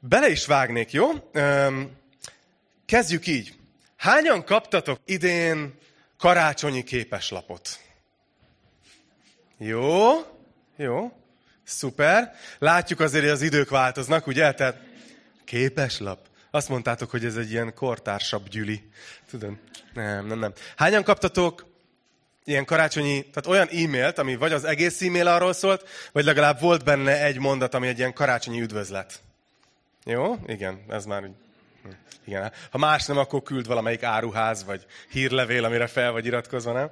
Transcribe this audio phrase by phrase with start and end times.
[0.00, 1.08] Bele is vágnék, jó?
[2.86, 3.54] Kezdjük így.
[3.96, 5.78] Hányan kaptatok idén
[6.18, 7.80] karácsonyi képeslapot?
[9.58, 10.10] Jó,
[10.76, 11.12] jó,
[11.64, 12.34] szuper.
[12.58, 14.52] Látjuk azért, hogy az idők változnak, ugye?
[14.52, 14.80] Tehát
[15.44, 16.26] képeslap.
[16.50, 18.90] Azt mondtátok, hogy ez egy ilyen kortársabb gyüli.
[19.30, 19.52] Tudod?
[19.94, 20.52] Nem, nem, nem.
[20.76, 21.66] Hányan kaptatok
[22.44, 26.84] ilyen karácsonyi, tehát olyan e-mailt, ami vagy az egész e-mail arról szólt, vagy legalább volt
[26.84, 29.22] benne egy mondat, ami egy ilyen karácsonyi üdvözlet.
[30.04, 30.36] Jó?
[30.46, 31.30] Igen, ez már.
[32.24, 32.52] Igen.
[32.70, 36.90] Ha más nem, akkor küld valamelyik áruház, vagy hírlevél, amire fel vagy iratkozva, nem?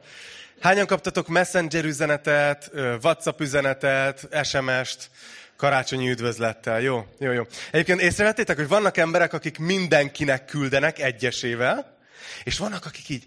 [0.60, 5.10] Hányan kaptatok messenger üzenetet, WhatsApp üzenetet, SMS-t,
[5.56, 6.80] karácsonyi üdvözlettel?
[6.80, 7.42] Jó, jó, jó.
[7.70, 11.96] Egyébként észrevettétek, hogy vannak emberek, akik mindenkinek küldenek egyesével,
[12.44, 13.24] és vannak, akik így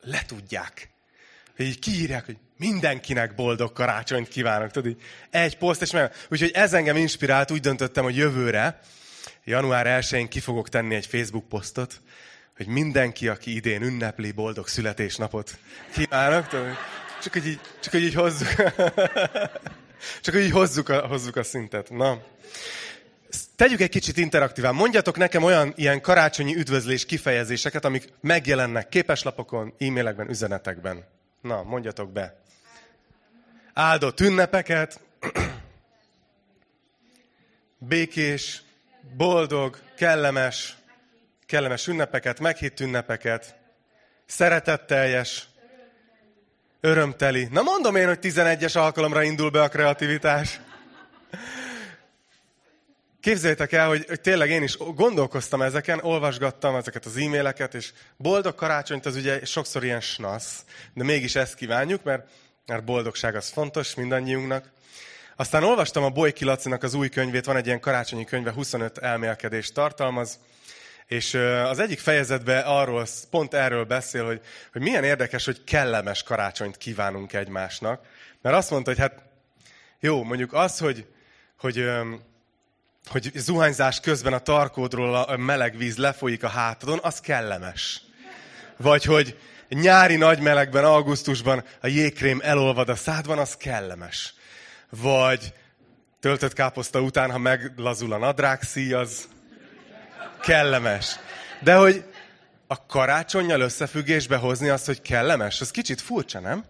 [0.00, 0.90] letudják.
[1.56, 4.70] Hogy így kiírják, hogy mindenkinek boldog karácsonyt kívánok.
[4.70, 4.96] Tudod,
[5.30, 6.12] egy poszt, és meg...
[6.28, 8.80] Úgyhogy ez engem inspirált, úgy döntöttem, hogy jövőre,
[9.44, 12.00] január 1-én ki fogok tenni egy Facebook posztot,
[12.56, 15.58] hogy mindenki, aki idén ünnepli boldog születésnapot,
[15.92, 16.48] kívánok.
[16.48, 16.76] Tudod?
[17.22, 18.48] Csak hogy így, csak hogy így hozzuk.
[20.22, 21.90] csak hogy így hozzuk a, hozzuk a szintet.
[21.90, 22.22] Na.
[23.56, 24.74] Tegyük egy kicsit interaktíván.
[24.74, 31.04] Mondjatok nekem olyan ilyen karácsonyi üdvözlés kifejezéseket, amik megjelennek képeslapokon, e-mailekben, üzenetekben.
[31.40, 32.39] Na, mondjatok be.
[33.74, 35.00] Áldott ünnepeket,
[37.78, 38.62] békés,
[39.16, 40.76] boldog, kellemes,
[41.46, 43.56] kellemes ünnepeket, meghitt ünnepeket,
[44.26, 45.48] szeretetteljes,
[46.80, 47.48] örömteli.
[47.50, 50.60] Na mondom én, hogy 11-es alkalomra indul be a kreativitás.
[53.20, 58.54] Képzeljétek el, hogy, hogy tényleg én is gondolkoztam ezeken, olvasgattam ezeket az e-maileket, és boldog
[58.54, 62.28] karácsonyt az ugye sokszor ilyen snasz, de mégis ezt kívánjuk, mert,
[62.66, 64.70] mert boldogság az fontos mindannyiunknak.
[65.36, 69.74] Aztán olvastam a Bolyki Lacinak az új könyvét, van egy ilyen karácsonyi könyve, 25 elmélkedést
[69.74, 70.38] tartalmaz,
[71.06, 74.40] és az egyik fejezetben arról, pont erről beszél, hogy,
[74.72, 78.06] hogy milyen érdekes, hogy kellemes karácsonyt kívánunk egymásnak.
[78.42, 79.22] Mert azt mondta, hogy hát
[80.00, 81.06] jó, mondjuk az, hogy,
[81.58, 81.90] hogy
[83.06, 88.02] hogy zuhanyzás közben a tarkódról a meleg víz lefolyik a hátadon, az kellemes.
[88.76, 89.38] Vagy hogy
[89.74, 94.34] nyári nagy melegben, augusztusban a jégkrém elolvad a szádban, az kellemes.
[94.90, 95.52] Vagy
[96.20, 99.28] töltött káposzta után, ha meglazul a nadrágszíj, az
[100.42, 101.16] kellemes.
[101.60, 102.04] De hogy
[102.66, 106.64] a karácsonyjal összefüggésbe hozni azt, hogy kellemes, az kicsit furcsa, nem?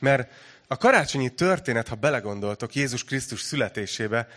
[0.00, 0.32] Mert
[0.66, 4.28] a karácsonyi történet, ha belegondoltok Jézus Krisztus születésébe,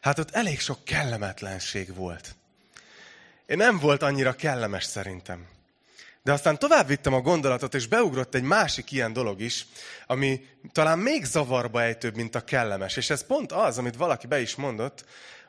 [0.00, 2.34] hát ott elég sok kellemetlenség volt.
[3.46, 5.46] Én nem volt annyira kellemes szerintem.
[6.22, 9.66] De aztán tovább vittem a gondolatot, és beugrott egy másik ilyen dolog is,
[10.06, 12.96] ami talán még zavarba ejtőbb, mint a kellemes.
[12.96, 15.04] És ez pont az, amit valaki be is mondott,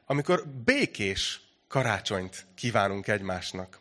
[0.06, 3.80] amikor békés karácsonyt kívánunk egymásnak.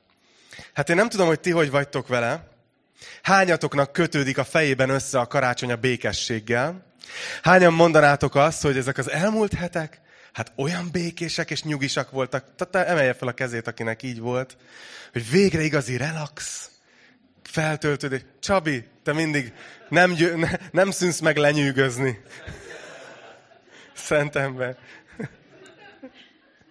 [0.72, 2.48] Hát én nem tudom, hogy ti hogy vagytok vele.
[3.22, 6.86] Hányatoknak kötődik a fejében össze a karácsony a békességgel?
[7.42, 10.00] Hányan mondanátok azt, hogy ezek az elmúlt hetek,
[10.32, 14.56] hát olyan békések és nyugisak voltak, tehát emelje fel a kezét, akinek így volt,
[15.12, 16.69] hogy végre igazi relax,
[17.50, 18.20] feltöltődés.
[18.40, 19.52] Csabi, te mindig
[19.88, 22.20] nem, győ, ne, nem szűnsz meg lenyűgözni.
[23.92, 24.76] Szent ember.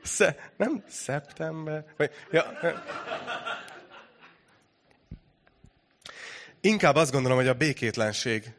[0.04, 1.86] Sze, nem szeptember.
[1.98, 2.44] Vagy, ja.
[6.62, 8.52] Inkább azt gondolom, hogy a békétlenség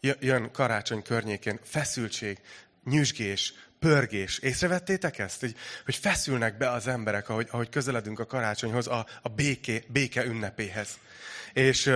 [0.00, 2.38] jön karácsony környékén, feszültség,
[2.84, 4.38] nyüzsgés, pörgés.
[4.38, 5.40] Észrevettétek ezt?
[5.40, 5.54] Hogy,
[5.84, 10.88] hogy feszülnek be az emberek, ahogy, ahogy közeledünk a karácsonyhoz, a, a béké, béke ünnepéhez.
[11.52, 11.92] És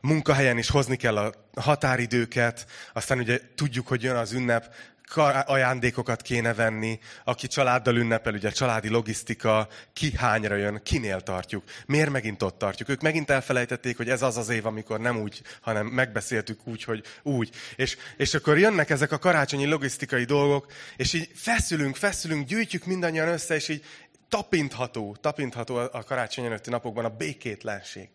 [0.00, 4.74] munkahelyen is hozni kell a határidőket, aztán ugye tudjuk, hogy jön az ünnep,
[5.16, 12.10] ajándékokat kéne venni, aki családdal ünnepel, ugye családi logisztika, ki hányra jön, kinél tartjuk, miért
[12.10, 12.88] megint ott tartjuk.
[12.88, 17.04] Ők megint elfelejtették, hogy ez az az év, amikor nem úgy, hanem megbeszéltük úgy, hogy
[17.22, 17.50] úgy.
[17.76, 23.28] És, és akkor jönnek ezek a karácsonyi logisztikai dolgok, és így feszülünk, feszülünk, gyűjtjük mindannyian
[23.28, 23.84] össze, és így
[24.28, 28.08] tapintható, tapintható a karácsony előtti napokban a békétlenség.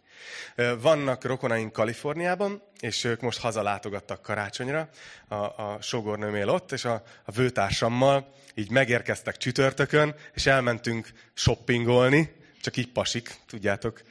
[0.79, 4.89] Vannak rokonaink Kaliforniában, és ők most hazalátogattak karácsonyra,
[5.27, 12.35] a, a sogornőm él ott, és a, a vőtársammal így megérkeztek csütörtökön, és elmentünk shoppingolni,
[12.61, 14.01] csak így pasik, tudjátok.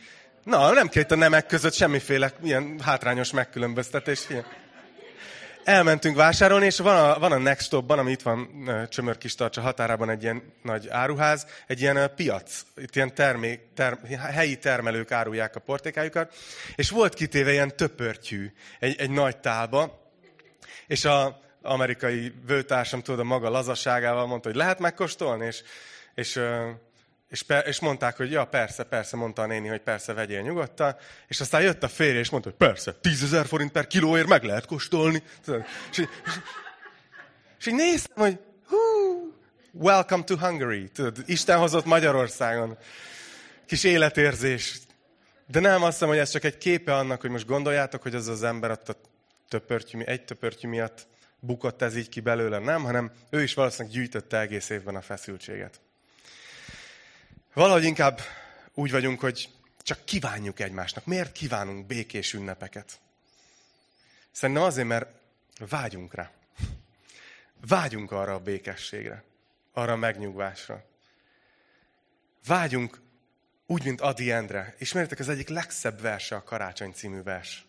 [0.42, 4.24] Na, nem kell itt a nemek között semmiféle ilyen hátrányos megkülönböztetés.
[4.30, 4.44] Ilyen
[5.66, 9.60] elmentünk vásárolni, és van a, van a Next Stopban, ami itt van Csömör kis tartsa
[9.60, 12.62] határában egy ilyen nagy áruház, egy ilyen piac.
[12.76, 13.98] Itt ilyen termék, ter,
[14.32, 16.34] helyi termelők árulják a portékájukat,
[16.76, 20.12] és volt kitéve ilyen töpörtyű egy, egy nagy tálba,
[20.86, 25.62] és a amerikai vőtársam, tudod, a maga lazaságával mondta, hogy lehet megkóstolni, és,
[26.14, 26.40] és
[27.28, 30.96] És, pe- és mondták, hogy ja, persze, persze, mondta a néni, hogy persze, vegyél nyugodtan.
[31.26, 34.66] És aztán jött a férje, és mondta, hogy persze, tízezer forint per kilóért meg lehet
[34.66, 35.22] kóstolni.
[35.90, 36.06] És,
[37.58, 38.76] és, így néztem, hogy hú,
[39.72, 40.88] welcome to Hungary.
[40.88, 42.78] Tudod, Isten hozott Magyarországon.
[43.66, 44.78] Kis életérzés.
[45.46, 48.28] De nem azt hiszem, hogy ez csak egy képe annak, hogy most gondoljátok, hogy az
[48.28, 48.96] az ember ott a
[49.48, 51.06] töpörtyű, egy töpörtyű miatt
[51.40, 55.80] bukott ez így ki belőle, nem, hanem ő is valószínűleg gyűjtötte egész évben a feszültséget.
[57.56, 58.20] Valahogy inkább
[58.74, 59.48] úgy vagyunk, hogy
[59.82, 61.06] csak kívánjuk egymásnak.
[61.06, 63.00] Miért kívánunk békés ünnepeket?
[64.30, 65.08] Szerintem azért, mert
[65.58, 66.30] vágyunk rá.
[67.68, 69.24] Vágyunk arra a békességre,
[69.72, 70.84] arra a megnyugvásra.
[72.46, 73.00] Vágyunk
[73.66, 74.74] úgy, mint Adi Endre.
[74.78, 77.66] Ismeritek, az egyik legszebb verse a Karácsony című vers.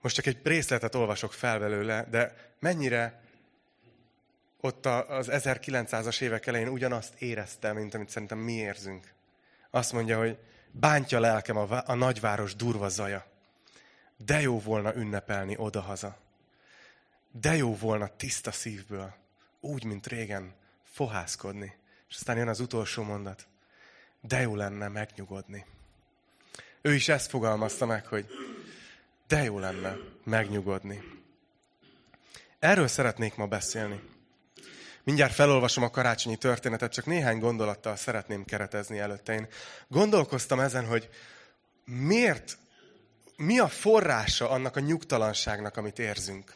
[0.00, 3.20] Most csak egy részletet olvasok fel belőle, de mennyire
[4.60, 9.12] ott az 1900-as évek elején ugyanazt érezte, mint amit szerintem mi érzünk.
[9.70, 10.38] Azt mondja, hogy
[10.70, 13.26] bántja lelkem a, a nagyváros durva zaja.
[14.16, 16.18] De jó volna ünnepelni odahaza.
[17.30, 19.14] De jó volna tiszta szívből,
[19.60, 20.54] úgy, mint régen,
[20.84, 21.76] fohászkodni.
[22.08, 23.46] És aztán jön az utolsó mondat.
[24.20, 25.66] De jó lenne megnyugodni.
[26.80, 28.26] Ő is ezt fogalmazta meg, hogy
[29.28, 31.02] de jó lenne megnyugodni.
[32.58, 34.19] Erről szeretnék ma beszélni.
[35.04, 39.32] Mindjárt felolvasom a karácsonyi történetet, csak néhány gondolattal szeretném keretezni előtte.
[39.32, 39.48] Én
[39.88, 41.08] gondolkoztam ezen, hogy
[41.84, 42.58] miért,
[43.36, 46.54] mi a forrása annak a nyugtalanságnak, amit érzünk.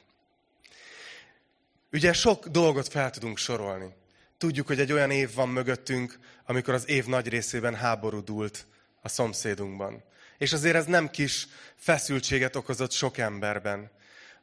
[1.92, 3.94] Ugye sok dolgot fel tudunk sorolni.
[4.38, 8.66] Tudjuk, hogy egy olyan év van mögöttünk, amikor az év nagy részében háború dúlt
[9.02, 10.02] a szomszédunkban.
[10.38, 13.90] És azért ez nem kis feszültséget okozott sok emberben.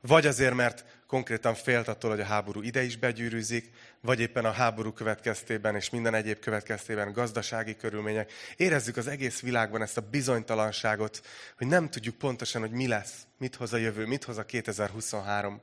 [0.01, 4.51] Vagy azért, mert konkrétan félt attól, hogy a háború ide is begyűrűzik, vagy éppen a
[4.51, 8.31] háború következtében és minden egyéb következtében gazdasági körülmények.
[8.56, 11.21] Érezzük az egész világban ezt a bizonytalanságot,
[11.57, 15.62] hogy nem tudjuk pontosan, hogy mi lesz, mit hoz a jövő, mit hoz a 2023.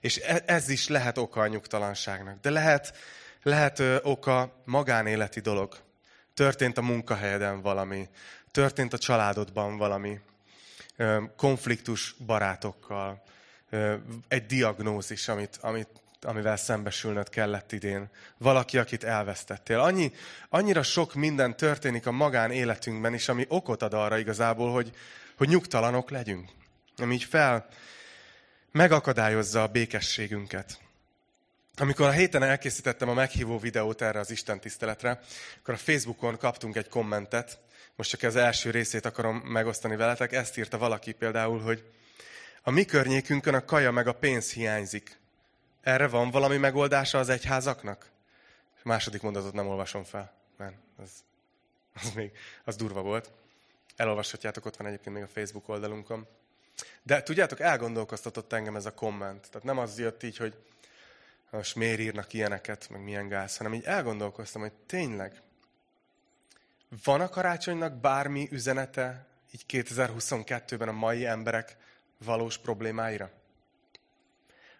[0.00, 2.40] És e- ez is lehet oka a nyugtalanságnak.
[2.40, 2.96] De lehet,
[3.42, 5.76] lehet oka magánéleti dolog.
[6.34, 8.08] Történt a munkahelyeden valami,
[8.50, 10.20] történt a családodban valami,
[11.36, 13.22] konfliktus barátokkal,
[14.28, 15.88] egy diagnózis, amit, amit,
[16.20, 19.80] amivel szembesülnöd kellett idén, valaki, akit elvesztettél.
[19.80, 20.12] Annyi,
[20.48, 24.92] annyira sok minden történik a magánéletünkben is, ami okot ad arra igazából, hogy,
[25.36, 26.50] hogy nyugtalanok legyünk.
[26.96, 27.66] Ami így fel,
[28.72, 30.78] megakadályozza a békességünket.
[31.76, 35.20] Amikor a héten elkészítettem a meghívó videót erre az Isten tiszteletre,
[35.58, 37.58] akkor a Facebookon kaptunk egy kommentet,
[37.96, 41.84] most csak az első részét akarom megosztani veletek, ezt írta valaki például, hogy
[42.66, 45.18] a mi környékünkön a kaja meg a pénz hiányzik.
[45.80, 48.10] Erre van valami megoldása az egyházaknak?
[48.76, 51.10] A második mondatot nem olvasom fel, mert az,
[51.94, 52.32] az még
[52.64, 53.32] az durva volt.
[53.96, 56.26] Elolvashatjátok, ott van egyébként még a Facebook oldalunkon.
[57.02, 59.50] De tudjátok, elgondolkoztatott engem ez a komment.
[59.50, 60.56] Tehát nem az jött így, hogy
[61.50, 65.42] most miért írnak ilyeneket, meg milyen gáz, hanem így elgondolkoztam, hogy tényleg
[67.04, 71.76] van a karácsonynak bármi üzenete így 2022-ben a mai emberek
[72.24, 73.30] valós problémáira?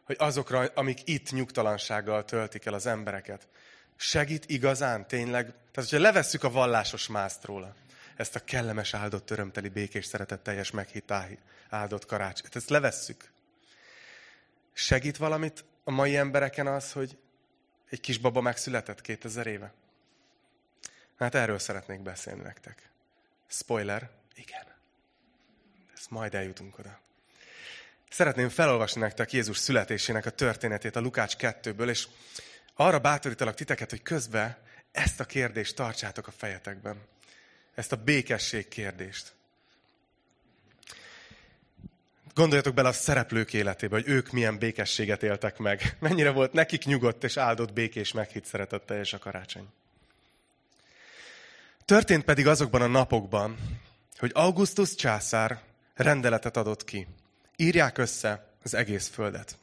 [0.04, 3.48] Hogy azokra, amik itt nyugtalansággal töltik el az embereket.
[3.96, 5.44] Segít igazán, tényleg?
[5.44, 7.74] Tehát, hogyha levesszük a vallásos mászt róla,
[8.16, 11.12] ezt a kellemes, áldott, örömteli, békés, szeretetteljes, meghitt,
[11.68, 12.48] áldott karácsony.
[12.52, 13.30] Ezt levesszük.
[14.72, 17.18] Segít valamit a mai embereken az, hogy
[17.90, 19.72] egy kis baba megszületett 2000 éve?
[21.18, 22.90] Hát erről szeretnék beszélni nektek.
[23.46, 24.64] Spoiler, igen.
[25.94, 26.98] Ezt majd eljutunk oda.
[28.14, 32.08] Szeretném felolvasni nektek Jézus születésének a történetét a Lukács 2-ből, és
[32.74, 34.56] arra bátorítalak titeket, hogy közben
[34.92, 36.96] ezt a kérdést tartsátok a fejetekben.
[37.74, 39.32] Ezt a békesség kérdést.
[42.34, 45.96] Gondoljatok bele a szereplők életébe, hogy ők milyen békességet éltek meg.
[46.00, 49.68] Mennyire volt nekik nyugodt és áldott békés meghitt szeretetteljes a karácsony.
[51.84, 53.58] Történt pedig azokban a napokban,
[54.18, 55.60] hogy Augustus császár
[55.94, 57.06] rendeletet adott ki.
[57.56, 59.58] Írják össze az egész földet.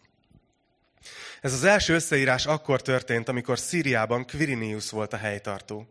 [1.42, 5.88] Ez az első összeírás akkor történt, amikor Szíriában Quirinius volt a helytartó.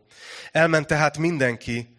[0.51, 1.97] Elment tehát mindenki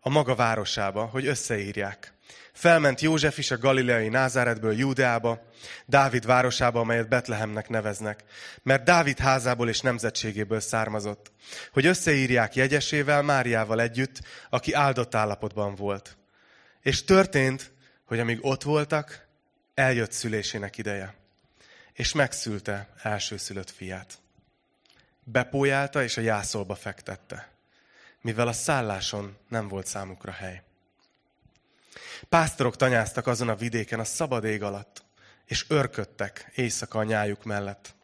[0.00, 2.12] a maga városába, hogy összeírják.
[2.52, 5.46] Felment József is a galileai Názáretből Júdeába,
[5.86, 8.24] Dávid városába, amelyet Betlehemnek neveznek,
[8.62, 11.32] mert Dávid házából és nemzetségéből származott,
[11.72, 16.16] hogy összeírják jegyesével, Máriával együtt, aki áldott állapotban volt.
[16.82, 17.72] És történt,
[18.04, 19.27] hogy amíg ott voltak,
[19.78, 21.14] eljött szülésének ideje,
[21.92, 24.18] és megszülte elsőszülött fiát.
[25.24, 27.48] Bepójálta és a jászolba fektette.
[28.20, 30.62] mivel a szálláson nem volt számukra hely.
[32.28, 35.04] Pásztorok tanyáztak azon a vidéken a szabad ég alatt,
[35.44, 37.94] és örködtek éjszaka a nyájuk mellett.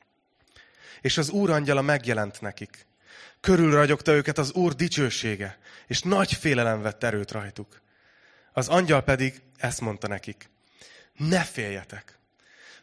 [1.01, 2.87] És az úr angyala megjelent nekik.
[3.41, 7.81] Körülragyogta őket az úr dicsősége, és nagy félelem vett erőt rajtuk.
[8.53, 10.53] Az angyal pedig ezt mondta nekik.
[11.17, 12.19] Ne féljetek,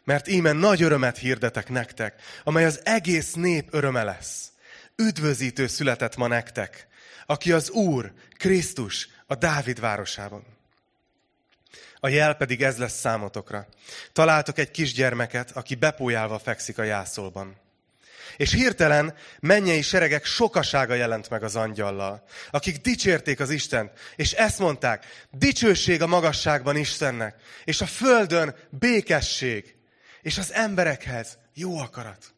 [0.04, 4.52] mert íme nagy örömet hirdetek nektek, amely az egész nép öröme lesz.
[4.96, 6.86] Üdvözítő született ma nektek,
[7.26, 10.44] aki az Úr, Krisztus, a Dávid városában.
[11.96, 13.66] A jel pedig ez lesz számotokra.
[14.12, 17.61] Találtok egy kisgyermeket, aki bepójálva fekszik a jászolban.
[18.36, 24.58] És hirtelen mennyei seregek sokasága jelent meg az angyallal, akik dicsérték az Istent, és ezt
[24.58, 27.34] mondták, dicsőség a magasságban Istennek,
[27.64, 29.74] és a földön békesség,
[30.22, 32.34] és az emberekhez jó akarat.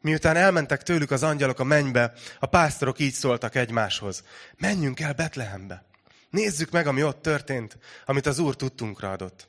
[0.00, 4.24] Miután elmentek tőlük az angyalok a mennybe, a pásztorok így szóltak egymáshoz.
[4.56, 5.84] Menjünk el Betlehembe.
[6.30, 9.46] Nézzük meg, ami ott történt, amit az Úr tudtunkra adott.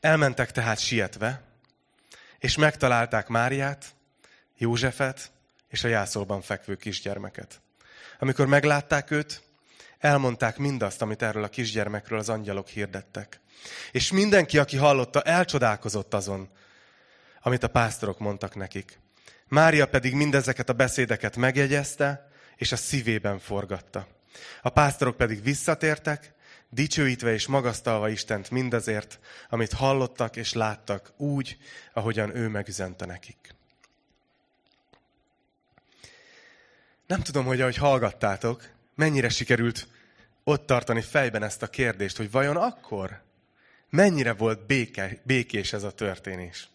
[0.00, 1.47] Elmentek tehát sietve,
[2.38, 3.84] és megtalálták Máriát,
[4.56, 5.30] Józsefet
[5.68, 7.60] és a jászolban fekvő kisgyermeket.
[8.18, 9.42] Amikor meglátták őt,
[9.98, 13.40] elmondták mindazt, amit erről a kisgyermekről az angyalok hirdettek.
[13.92, 16.48] És mindenki, aki hallotta, elcsodálkozott azon,
[17.42, 18.98] amit a pásztorok mondtak nekik.
[19.48, 24.06] Mária pedig mindezeket a beszédeket megjegyezte, és a szívében forgatta.
[24.62, 26.32] A pásztorok pedig visszatértek,
[26.70, 31.58] dicsőítve és magasztalva Istent mindazért, amit hallottak és láttak úgy,
[31.92, 33.54] ahogyan ő megüzente nekik.
[37.06, 39.88] Nem tudom, hogy ahogy hallgattátok, mennyire sikerült
[40.44, 43.22] ott tartani fejben ezt a kérdést, hogy vajon akkor
[43.90, 46.68] mennyire volt béke, békés ez a történés.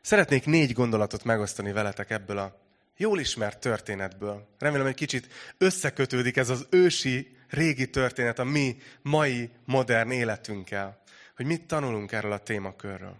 [0.00, 2.60] Szeretnék négy gondolatot megosztani veletek ebből a
[2.96, 4.48] jól ismert történetből.
[4.58, 11.02] Remélem, hogy kicsit összekötődik ez az ősi, régi történet a mi mai, modern életünkkel.
[11.36, 13.16] Hogy mit tanulunk erről a témakörről.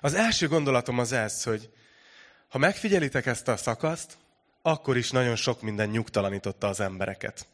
[0.00, 1.70] Az első gondolatom az ez, hogy
[2.48, 4.16] ha megfigyelitek ezt a szakaszt,
[4.62, 7.46] akkor is nagyon sok minden nyugtalanította az embereket.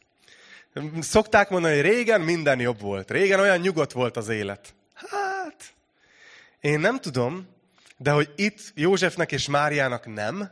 [1.01, 3.11] Szokták mondani, hogy régen minden jobb volt.
[3.11, 4.75] Régen olyan nyugodt volt az élet.
[4.95, 5.75] Hát,
[6.61, 7.49] én nem tudom,
[7.97, 10.51] de hogy itt Józsefnek és Máriának nem,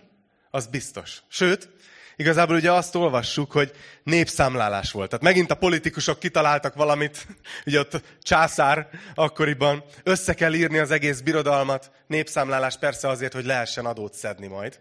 [0.51, 1.23] az biztos.
[1.29, 1.69] Sőt,
[2.17, 5.09] igazából ugye azt olvassuk, hogy népszámlálás volt.
[5.09, 7.27] Tehát megint a politikusok kitaláltak valamit,
[7.67, 13.87] ugye ott császár akkoriban, össze kell írni az egész birodalmat, népszámlálás persze azért, hogy lehessen
[13.87, 14.73] adót szedni majd.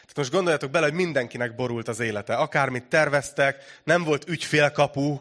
[0.00, 2.34] Tehát most gondoljatok bele, hogy mindenkinek borult az élete.
[2.34, 5.18] Akármit terveztek, nem volt ügyfélkapu,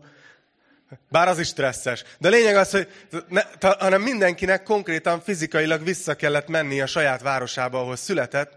[1.10, 2.04] bár az is stresszes.
[2.20, 2.88] De a lényeg az, hogy
[3.28, 8.54] ne, ta, hanem mindenkinek konkrétan fizikailag vissza kellett menni a saját városába, ahol született,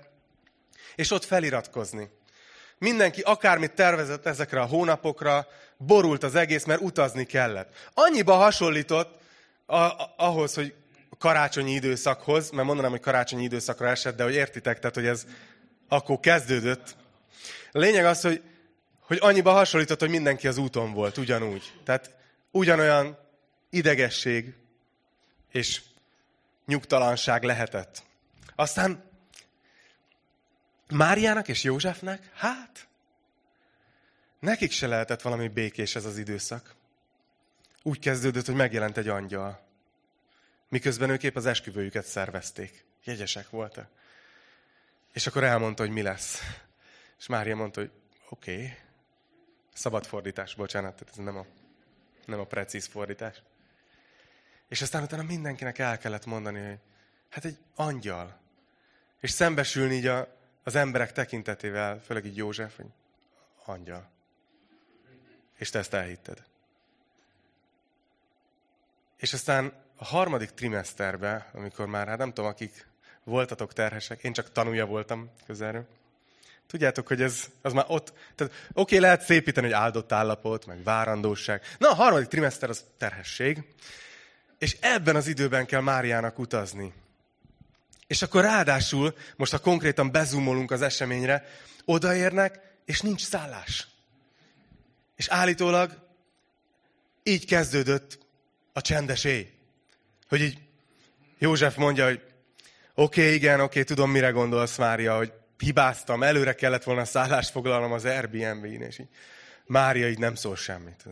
[0.94, 2.08] és ott feliratkozni.
[2.78, 7.90] Mindenki akármit tervezett ezekre a hónapokra, borult az egész, mert utazni kellett.
[7.94, 9.20] Annyiba hasonlított
[9.66, 10.74] a, a, ahhoz, hogy
[11.18, 15.26] karácsonyi időszakhoz, mert mondanám, hogy karácsonyi időszakra esett, de hogy értitek, tehát hogy ez
[15.88, 16.96] akkor kezdődött.
[17.72, 18.42] A lényeg az, hogy,
[19.00, 21.72] hogy annyiba hasonlított, hogy mindenki az úton volt, ugyanúgy.
[21.84, 22.10] Tehát
[22.50, 23.18] ugyanolyan
[23.70, 24.54] idegesség
[25.52, 25.80] és
[26.66, 28.02] nyugtalanság lehetett.
[28.56, 29.07] Aztán
[30.90, 32.88] Máriának és Józsefnek, hát,
[34.40, 36.74] nekik se lehetett valami békés ez az időszak.
[37.82, 39.66] Úgy kezdődött, hogy megjelent egy angyal.
[40.68, 42.84] Miközben ők épp az esküvőjüket szervezték.
[43.04, 43.88] Jegyesek voltak.
[45.12, 46.40] És akkor elmondta, hogy mi lesz.
[47.18, 47.90] És Mária mondta, hogy
[48.28, 48.54] oké.
[48.54, 48.74] Okay.
[49.72, 51.46] Szabad fordítás, bocsánat, tehát ez nem a
[52.28, 53.42] nem a precíz fordítás.
[54.68, 56.78] És aztán utána mindenkinek el kellett mondani, hogy
[57.28, 58.40] hát egy angyal.
[59.20, 62.86] És szembesülni így a, az emberek tekintetével, főleg így József, hogy
[63.64, 64.10] angyal.
[65.56, 66.42] És te ezt elhitted.
[69.16, 72.86] És aztán a harmadik trimeszterben, amikor már, hát nem tudom, akik
[73.24, 75.86] voltatok terhesek, én csak tanulja voltam közelről,
[76.68, 80.82] Tudjátok, hogy ez az már ott, tehát oké, okay, lehet szépíteni, hogy áldott állapot, meg
[80.82, 81.62] várandóság.
[81.78, 83.64] Na, a harmadik trimester az terhesség,
[84.58, 86.92] és ebben az időben kell Máriának utazni.
[88.08, 91.44] És akkor ráadásul, most ha konkrétan bezumolunk az eseményre,
[91.84, 93.88] odaérnek, és nincs szállás.
[95.16, 96.06] És állítólag
[97.22, 98.18] így kezdődött
[98.72, 99.50] a csendes éj.
[100.28, 100.58] Hogy így
[101.38, 102.20] József mondja, hogy
[102.94, 107.50] oké, okay, igen, oké, okay, tudom, mire gondolsz, Mária, hogy hibáztam, előre kellett volna szállást
[107.50, 109.08] foglalnom az Airbnb-n, és így
[109.66, 111.04] Mária így nem szól semmit.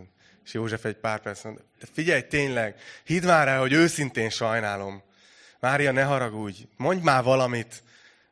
[0.44, 5.02] És József egy pár perc de figyelj tényleg, hidd már el, hogy őszintén sajnálom.
[5.60, 7.82] Mária, ne haragudj, mondj már valamit.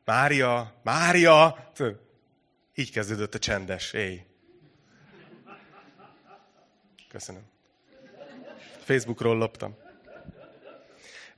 [0.04, 1.72] Mária, Mária!
[2.74, 4.26] Így kezdődött a csendes éj.
[7.08, 7.42] Köszönöm.
[8.84, 9.76] Facebookról loptam.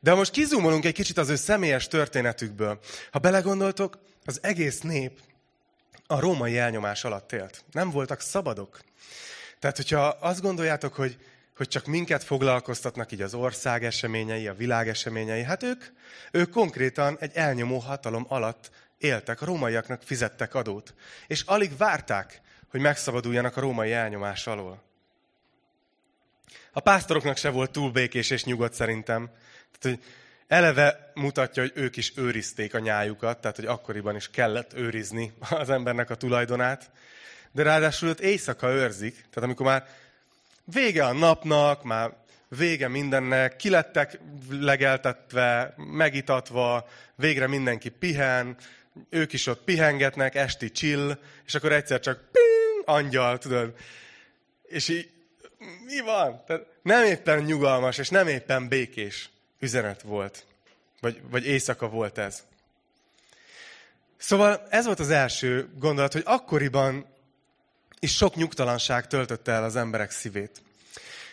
[0.00, 2.78] De most kizumolunk egy kicsit az ő személyes történetükből.
[3.10, 5.20] Ha belegondoltok, az egész nép
[6.06, 7.64] a római elnyomás alatt élt.
[7.72, 8.80] Nem voltak szabadok.
[9.58, 11.16] Tehát, hogyha azt gondoljátok, hogy,
[11.56, 15.84] hogy csak minket foglalkoztatnak így az ország eseményei, a világ eseményei, hát ők,
[16.32, 20.94] ők konkrétan egy elnyomó hatalom alatt éltek, a rómaiaknak fizettek adót.
[21.26, 24.82] És alig várták, hogy megszabaduljanak a római elnyomás alól.
[26.72, 29.30] A pásztoroknak se volt túl békés és nyugodt szerintem.
[29.78, 30.12] Tehát, hogy
[30.46, 35.70] eleve mutatja, hogy ők is őrizték a nyájukat, tehát hogy akkoriban is kellett őrizni az
[35.70, 36.90] embernek a tulajdonát.
[37.52, 39.86] De ráadásul őt éjszaka őrzik, tehát amikor már
[40.72, 42.12] vége a napnak, már
[42.48, 44.18] vége mindennek, kilettek
[44.50, 48.56] legeltetve, megitatva, végre mindenki pihen,
[49.10, 53.74] ők is ott pihengetnek, esti chill, és akkor egyszer csak ping, angyal, tudod.
[54.62, 55.10] És így,
[55.84, 56.44] mi van?
[56.46, 60.44] Tehát nem éppen nyugalmas, és nem éppen békés üzenet volt.
[61.00, 62.44] Vagy, vagy éjszaka volt ez.
[64.16, 67.06] Szóval ez volt az első gondolat, hogy akkoriban
[68.06, 70.62] is sok nyugtalanság töltötte el az emberek szívét.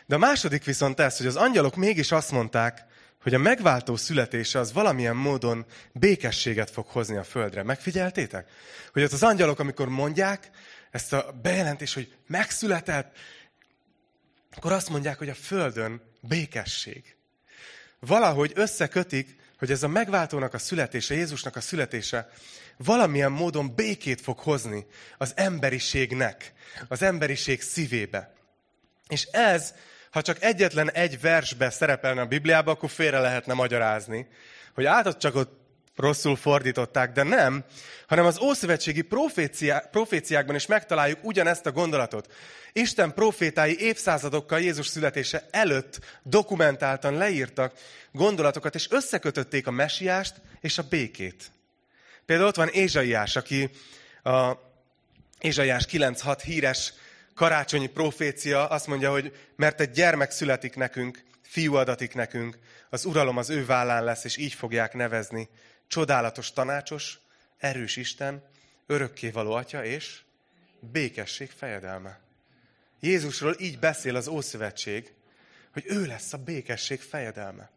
[0.06, 2.86] De a második viszont ez, hogy az angyalok mégis azt mondták,
[3.22, 7.64] hogy a megváltó születése az valamilyen módon békességet fog hozni a földre.
[7.64, 8.50] Megfigyeltétek?
[8.94, 10.50] Hogy ott az angyalok, amikor mondják
[10.92, 13.16] ezt a bejelentést, hogy megszületett,
[14.56, 17.16] akkor azt mondják, hogy a földön békesség.
[18.00, 22.30] Valahogy összekötik, hogy ez a megváltónak a születése, Jézusnak a születése
[22.78, 24.86] valamilyen módon békét fog hozni
[25.18, 26.54] az emberiségnek,
[26.88, 28.34] az emberiség szívébe.
[29.08, 29.74] És ez
[30.14, 34.28] ha csak egyetlen egy versbe szerepelne a Bibliában, akkor félre lehetne magyarázni.
[34.74, 35.62] Hogy átott csak ott
[35.96, 37.64] rosszul fordították, de nem,
[38.08, 42.34] hanem az ószövetségi proféciá, proféciákban is megtaláljuk ugyanezt a gondolatot.
[42.74, 47.74] Isten profétái évszázadokkal Jézus születése előtt dokumentáltan leírtak
[48.12, 51.52] gondolatokat, és összekötötték a mesiást és a békét.
[52.26, 53.70] Például ott van Ézsaiás, aki
[54.24, 54.54] a
[55.40, 56.94] Ézsaiás 9.6 híres
[57.36, 62.58] karácsonyi profécia azt mondja, hogy mert egy gyermek születik nekünk, fiú adatik nekünk,
[62.90, 65.50] az uralom az ő vállán lesz, és így fogják nevezni.
[65.88, 67.20] Csodálatos tanácsos,
[67.58, 68.44] erős Isten,
[68.88, 70.22] örökkévaló atya és
[70.80, 72.20] békesség fejedelme.
[73.00, 75.14] Jézusról így beszél az Ószövetség,
[75.74, 77.70] hogy ő lesz a békesség fejedelme.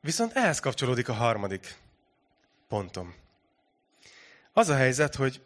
[0.00, 1.76] Viszont ehhez kapcsolódik a harmadik
[2.68, 3.14] pontom.
[4.52, 5.42] Az a helyzet, hogy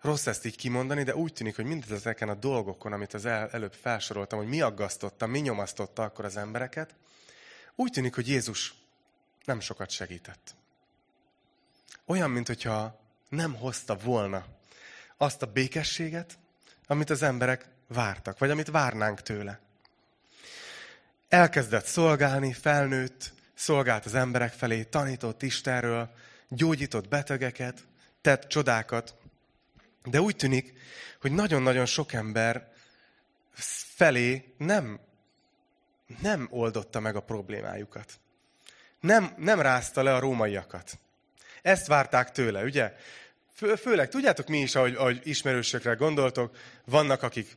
[0.00, 3.72] Rossz ezt így kimondani, de úgy tűnik, hogy mindezeken a dolgokon, amit az el, előbb
[3.72, 6.94] felsoroltam, hogy mi aggasztotta, mi nyomasztotta akkor az embereket,
[7.74, 8.74] úgy tűnik, hogy Jézus
[9.44, 10.54] nem sokat segített.
[12.06, 14.44] Olyan, mintha nem hozta volna
[15.16, 16.38] azt a békességet,
[16.86, 19.60] amit az emberek vártak, vagy amit várnánk tőle.
[21.34, 26.10] Elkezdett szolgálni, felnőtt, szolgált az emberek felé, tanított Istenről,
[26.48, 27.86] gyógyított betegeket,
[28.20, 29.14] tett csodákat,
[30.04, 30.72] de úgy tűnik,
[31.20, 32.72] hogy nagyon-nagyon sok ember
[33.94, 35.00] felé nem,
[36.20, 38.12] nem oldotta meg a problémájukat.
[39.00, 40.98] Nem, nem rázta le a rómaiakat.
[41.62, 42.96] Ezt várták tőle, ugye?
[43.54, 47.56] Fő, főleg, tudjátok mi is, ahogy, ahogy ismerősökre gondoltok, vannak, akik,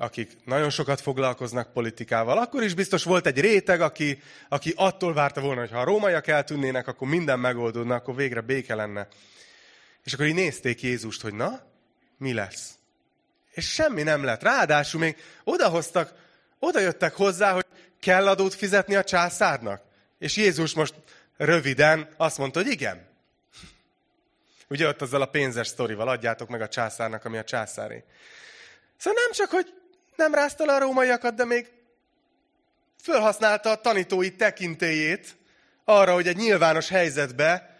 [0.00, 2.38] akik nagyon sokat foglalkoznak politikával.
[2.38, 6.26] Akkor is biztos volt egy réteg, aki, aki attól várta volna, hogy ha a rómaiak
[6.26, 9.08] eltűnnének, akkor minden megoldódna, akkor végre béke lenne.
[10.04, 11.60] És akkor így nézték Jézust, hogy na,
[12.18, 12.74] mi lesz.
[13.50, 14.42] És semmi nem lett.
[14.42, 16.12] Ráadásul még odahoztak,
[16.58, 17.66] oda jöttek hozzá, hogy
[18.00, 19.82] kell adót fizetni a császárnak.
[20.18, 20.94] És Jézus most
[21.36, 23.08] röviden azt mondta, hogy igen.
[24.68, 28.04] Ugye ott azzal a pénzes sztorival adjátok meg a császárnak, ami a császáré.
[28.96, 29.78] Szóval nem csak, hogy
[30.16, 31.70] nem rázta le a rómaiakat, de még
[33.02, 35.36] felhasználta a tanítói tekintélyét
[35.84, 37.78] arra, hogy egy nyilvános helyzetbe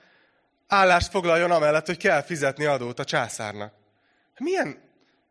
[0.66, 3.72] állást foglaljon amellett, hogy kell fizetni adót a császárnak.
[4.38, 4.80] Milyen,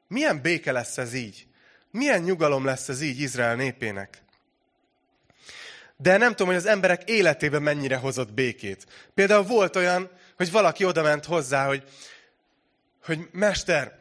[0.08, 1.48] milyen béke lesz ez így?
[1.92, 4.24] Milyen nyugalom lesz ez így Izrael népének?
[5.98, 8.86] De nem tudom, hogy az emberek életében mennyire hozott békét.
[9.14, 11.84] Például volt olyan, hogy valaki odament hozzá, hogy,
[13.04, 14.00] hogy mester,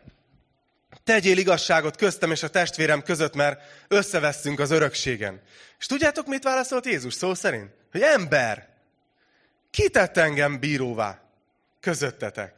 [1.08, 5.40] tegyél igazságot köztem és a testvérem között, mert összeveszünk az örökségen.
[5.78, 7.70] És tudjátok, mit válaszolt Jézus szó szerint?
[7.92, 8.68] Hogy ember,
[9.70, 11.22] ki tett engem bíróvá
[11.80, 12.54] közöttetek?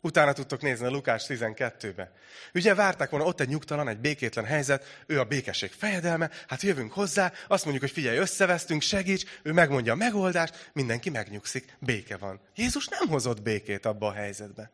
[0.00, 2.12] Utána tudtok nézni a Lukás 12-be.
[2.54, 6.92] Ugye várták volna ott egy nyugtalan, egy békétlen helyzet, ő a békesség fejedelme, hát jövünk
[6.92, 12.40] hozzá, azt mondjuk, hogy figyelj, összevesztünk, segíts, ő megmondja a megoldást, mindenki megnyugszik, béke van.
[12.54, 14.70] Jézus nem hozott békét abba a helyzetbe.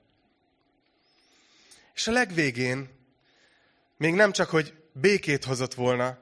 [1.99, 2.89] És a legvégén
[3.97, 6.19] még nem csak, hogy békét hozott volna,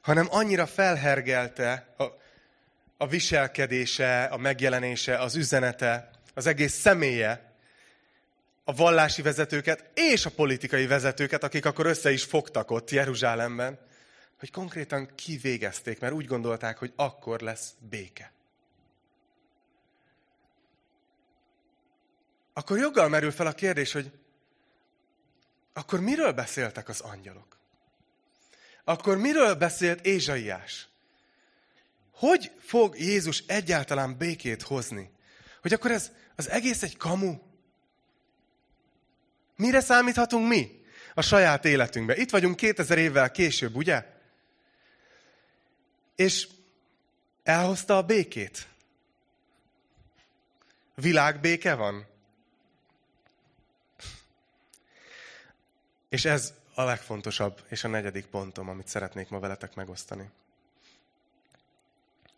[0.00, 2.04] hanem annyira felhergelte a,
[2.96, 7.52] a viselkedése, a megjelenése, az üzenete, az egész személye,
[8.64, 13.78] a vallási vezetőket és a politikai vezetőket, akik akkor össze is fogtak ott Jeruzsálemben,
[14.38, 18.32] hogy konkrétan kivégezték, mert úgy gondolták, hogy akkor lesz béke.
[22.52, 24.12] Akkor joggal merül fel a kérdés, hogy
[25.76, 27.58] akkor miről beszéltek az angyalok?
[28.84, 30.88] Akkor miről beszélt Ézsaiás?
[32.12, 35.10] Hogy fog Jézus egyáltalán békét hozni?
[35.62, 37.38] Hogy akkor ez az egész egy kamu?
[39.56, 40.84] Mire számíthatunk mi
[41.14, 42.16] a saját életünkbe?
[42.16, 44.06] Itt vagyunk 2000 évvel később, ugye?
[46.14, 46.48] És
[47.42, 48.68] elhozta a békét.
[50.94, 52.06] Világbéke van.
[56.16, 60.30] És ez a legfontosabb és a negyedik pontom, amit szeretnék ma veletek megosztani.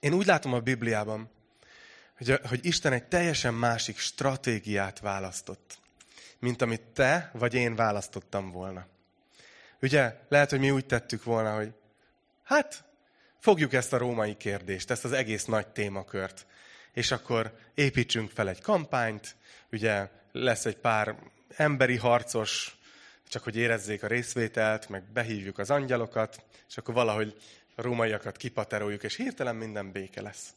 [0.00, 1.30] Én úgy látom a Bibliában,
[2.16, 5.78] hogy, hogy Isten egy teljesen másik stratégiát választott
[6.38, 8.86] mint amit te vagy én választottam volna.
[9.82, 11.72] Ugye, lehet, hogy mi úgy tettük volna, hogy
[12.44, 12.84] hát,
[13.38, 16.46] fogjuk ezt a római kérdést, ezt az egész nagy témakört,
[16.92, 19.36] és akkor építsünk fel egy kampányt,
[19.72, 21.16] ugye lesz egy pár
[21.56, 22.77] emberi harcos,
[23.28, 27.36] csak hogy érezzék a részvételt, meg behívjuk az angyalokat, és akkor valahogy
[27.74, 30.54] a rómaiakat kipateroljuk, és hirtelen minden béke lesz.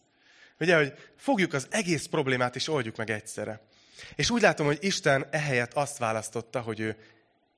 [0.59, 3.61] Ugye, hogy fogjuk az egész problémát, és oldjuk meg egyszerre.
[4.15, 6.95] És úgy látom, hogy Isten ehelyett azt választotta, hogy ő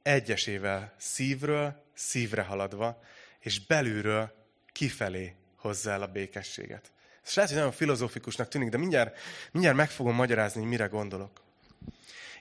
[0.01, 3.03] egyesével szívről, szívre haladva,
[3.39, 4.33] és belülről
[4.71, 6.91] kifelé hozza el a békességet.
[7.25, 9.17] Ez lehet, hogy nagyon filozófikusnak tűnik, de mindjárt,
[9.51, 11.41] mindjárt meg fogom magyarázni, hogy mire gondolok.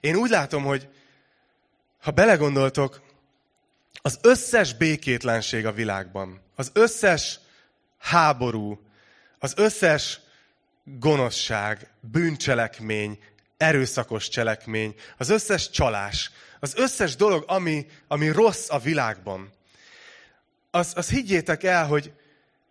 [0.01, 0.89] Én úgy látom, hogy
[2.03, 3.03] ha belegondoltok,
[4.03, 7.41] az összes békétlenség a világban, az összes
[7.99, 8.81] háború,
[9.39, 10.21] az összes
[10.85, 13.19] gonoszság, bűncselekmény,
[13.57, 19.51] erőszakos cselekmény, az összes csalás, az összes dolog, ami, ami rossz a világban,
[20.71, 22.13] az, az higgyétek el, hogy,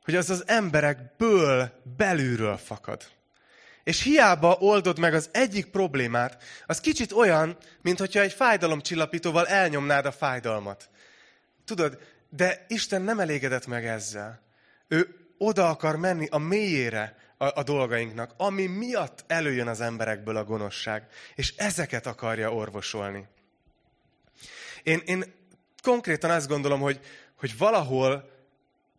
[0.04, 3.08] hogy az az emberekből belülről fakad.
[3.84, 10.06] És hiába oldod meg az egyik problémát, az kicsit olyan, mint hogyha egy fájdalomcsillapítóval elnyomnád
[10.06, 10.90] a fájdalmat.
[11.66, 14.42] Tudod, de Isten nem elégedett meg ezzel.
[14.88, 20.44] Ő oda akar menni a mélyére a, a dolgainknak, ami miatt előjön az emberekből a
[20.44, 23.28] gonoszság, és ezeket akarja orvosolni.
[24.84, 25.34] Én, én
[25.82, 27.00] konkrétan azt gondolom, hogy,
[27.36, 28.30] hogy valahol,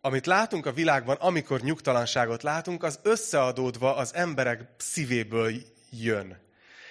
[0.05, 5.51] amit látunk a világban, amikor nyugtalanságot látunk, az összeadódva az emberek szívéből
[5.89, 6.39] jön.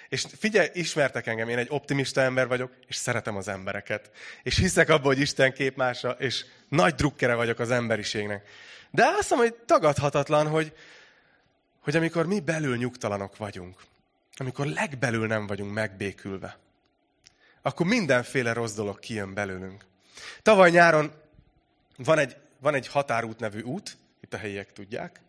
[0.09, 4.11] És figyelj, ismertek engem, én egy optimista ember vagyok, és szeretem az embereket.
[4.43, 8.47] És hiszek abban, hogy Isten képmása, és nagy drukkere vagyok az emberiségnek.
[8.91, 10.73] De azt mondom, hogy tagadhatatlan, hogy,
[11.79, 13.81] hogy amikor mi belül nyugtalanok vagyunk,
[14.35, 16.57] amikor legbelül nem vagyunk megbékülve,
[17.61, 19.85] akkor mindenféle rossz dolog kijön belőlünk.
[20.41, 21.11] Tavaly nyáron
[21.97, 25.21] van egy, van egy határút nevű út, itt a helyiek tudják,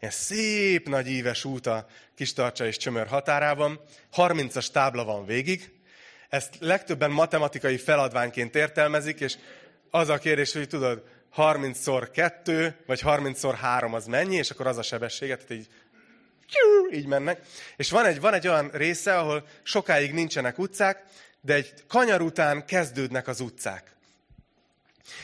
[0.00, 3.80] ilyen szép nagy íves út a Kistarcsa és Csömör határában,
[4.16, 5.72] 30-as tábla van végig,
[6.28, 9.36] ezt legtöbben matematikai feladványként értelmezik, és
[9.90, 11.02] az a kérdés, hogy tudod,
[11.36, 15.68] 30-szor 2, vagy 30-szor 3 az mennyi, és akkor az a sebességet, tehát így
[16.92, 17.40] így mennek.
[17.76, 21.04] És van egy, van egy olyan része, ahol sokáig nincsenek utcák,
[21.40, 23.96] de egy kanyar után kezdődnek az utcák.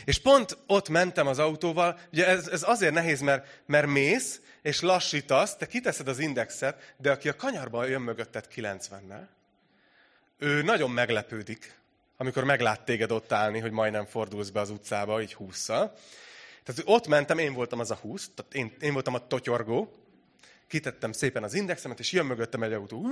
[0.05, 4.81] És pont ott mentem az autóval, ugye ez, ez azért nehéz, mert, mert mész, és
[4.81, 9.27] lassítasz, te kiteszed az indexet, de aki a kanyarban jön mögötted 90-nel,
[10.39, 11.75] ő nagyon meglepődik,
[12.17, 17.07] amikor meglát téged ott állni, hogy majdnem fordulsz be az utcába, így 20 Tehát ott
[17.07, 19.93] mentem, én voltam az a 20, tehát én, én voltam a totyorgó,
[20.67, 23.07] kitettem szépen az indexemet, és jön mögöttem egy autó.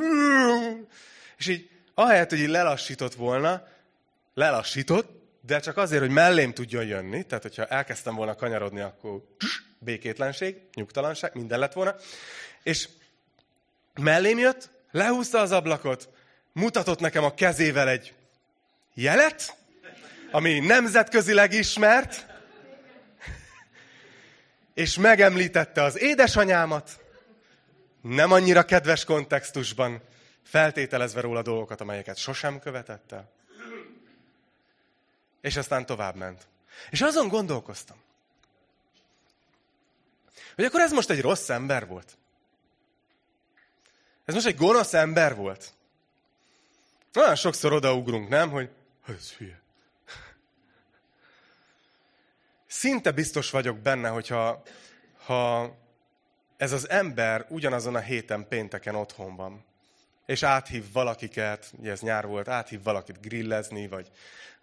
[1.39, 3.69] És így, ahelyett, hogy így lelassított volna,
[4.35, 9.22] lelassított, de csak azért, hogy mellém tudjon jönni, tehát hogyha elkezdtem volna kanyarodni, akkor
[9.78, 11.94] békétlenség, nyugtalanság, minden lett volna.
[12.62, 12.88] És
[13.94, 16.09] mellém jött, lehúzta az ablakot,
[16.52, 18.14] mutatott nekem a kezével egy
[18.94, 19.57] jelet,
[20.31, 22.26] ami nemzetközileg ismert,
[24.74, 27.00] és megemlítette az édesanyámat,
[28.02, 30.02] nem annyira kedves kontextusban,
[30.42, 33.31] feltételezve róla dolgokat, amelyeket sosem követett el.
[35.42, 36.46] És aztán tovább ment.
[36.90, 37.96] És azon gondolkoztam,
[40.55, 42.16] hogy akkor ez most egy rossz ember volt.
[44.24, 45.72] Ez most egy gonosz ember volt.
[47.14, 48.70] Olyan sokszor odaugrunk, nem, hogy
[49.07, 49.61] ez hülye.
[52.66, 54.62] Szinte biztos vagyok benne, hogyha
[55.24, 55.74] ha
[56.57, 59.64] ez az ember ugyanazon a héten pénteken otthon van,
[60.27, 64.11] és áthív valakiket, ugye ez nyár volt, áthív valakit grillezni, vagy,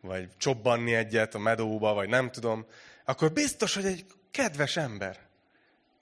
[0.02, 2.66] vagy csobbanni egyet a medóba, vagy nem tudom,
[3.06, 5.18] akkor biztos, hogy egy kedves ember.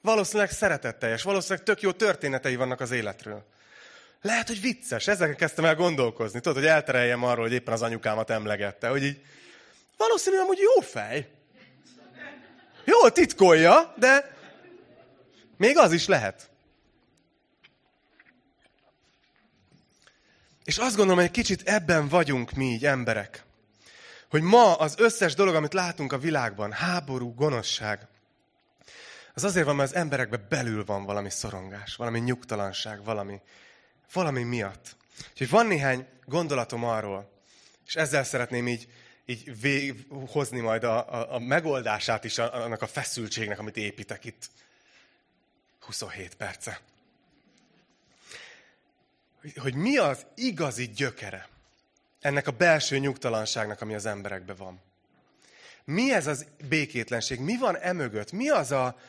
[0.01, 3.45] Valószínűleg szeretetteljes, valószínűleg tök jó történetei vannak az életről.
[4.21, 5.07] Lehet, hogy vicces.
[5.07, 6.39] Ezeken kezdtem el gondolkozni.
[6.39, 8.87] Tudod, hogy eltereljem arról, hogy éppen az anyukámat emlegette.
[8.87, 9.21] Hogy így
[9.97, 11.27] valószínűleg amúgy jó fej.
[12.85, 14.37] Jó titkolja, de
[15.57, 16.49] még az is lehet.
[20.67, 23.43] És azt gondolom, hogy egy kicsit ebben vagyunk mi így emberek.
[24.29, 28.07] Hogy ma az összes dolog, amit látunk a világban, háború, gonoszság,
[29.33, 33.41] az azért van, mert az emberekben belül van valami szorongás, valami nyugtalanság, valami,
[34.13, 34.95] valami miatt.
[35.29, 37.31] Úgyhogy van néhány gondolatom arról,
[37.85, 38.87] és ezzel szeretném így,
[39.25, 44.49] így hozni majd a, a, a megoldását is annak a feszültségnek, amit építek itt
[45.79, 46.79] 27 perce.
[49.55, 51.47] Hogy, mi az igazi gyökere
[52.19, 54.81] ennek a belső nyugtalanságnak, ami az emberekben van.
[55.83, 57.39] Mi ez az békétlenség?
[57.39, 58.31] Mi van emögött?
[58.31, 58.99] Mi az a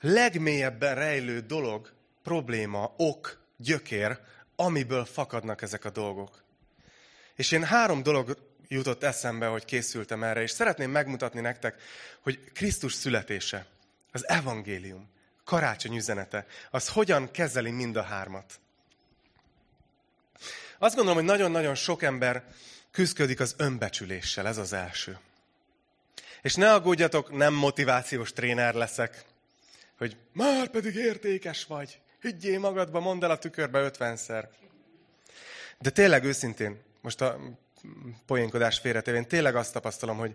[0.00, 1.92] legmélyebben rejlő dolog,
[2.22, 4.18] probléma, ok, gyökér,
[4.56, 6.42] amiből fakadnak ezek a dolgok?
[7.34, 8.36] És én három dolog
[8.68, 11.82] jutott eszembe, hogy készültem erre, és szeretném megmutatni nektek,
[12.20, 13.66] hogy Krisztus születése,
[14.12, 15.10] az evangélium,
[15.44, 18.60] karácsony üzenete, az hogyan kezeli mind a hármat.
[20.82, 22.44] Azt gondolom, hogy nagyon-nagyon sok ember
[22.90, 25.18] küzdködik az önbecsüléssel, ez az első.
[26.42, 29.24] És ne aggódjatok, nem motivációs tréner leszek,
[29.96, 34.50] hogy már pedig értékes vagy, higgyél magadba, mondd el a tükörbe ötvenszer.
[35.78, 37.38] De tényleg őszintén, most a
[38.26, 40.34] poénkodás félretévén, tényleg azt tapasztalom, hogy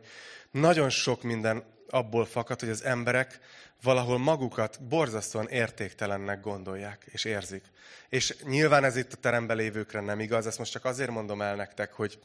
[0.51, 3.39] nagyon sok minden abból fakad, hogy az emberek
[3.81, 7.63] valahol magukat borzasztóan értéktelennek gondolják és érzik.
[8.10, 11.55] És nyilván ez itt a teremben lévőkre nem igaz, ezt most csak azért mondom el
[11.55, 12.19] nektek, hogy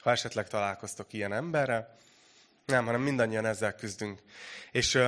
[0.00, 1.96] ha esetleg találkoztok ilyen emberrel,
[2.66, 4.20] nem, hanem mindannyian ezzel küzdünk.
[4.70, 4.98] És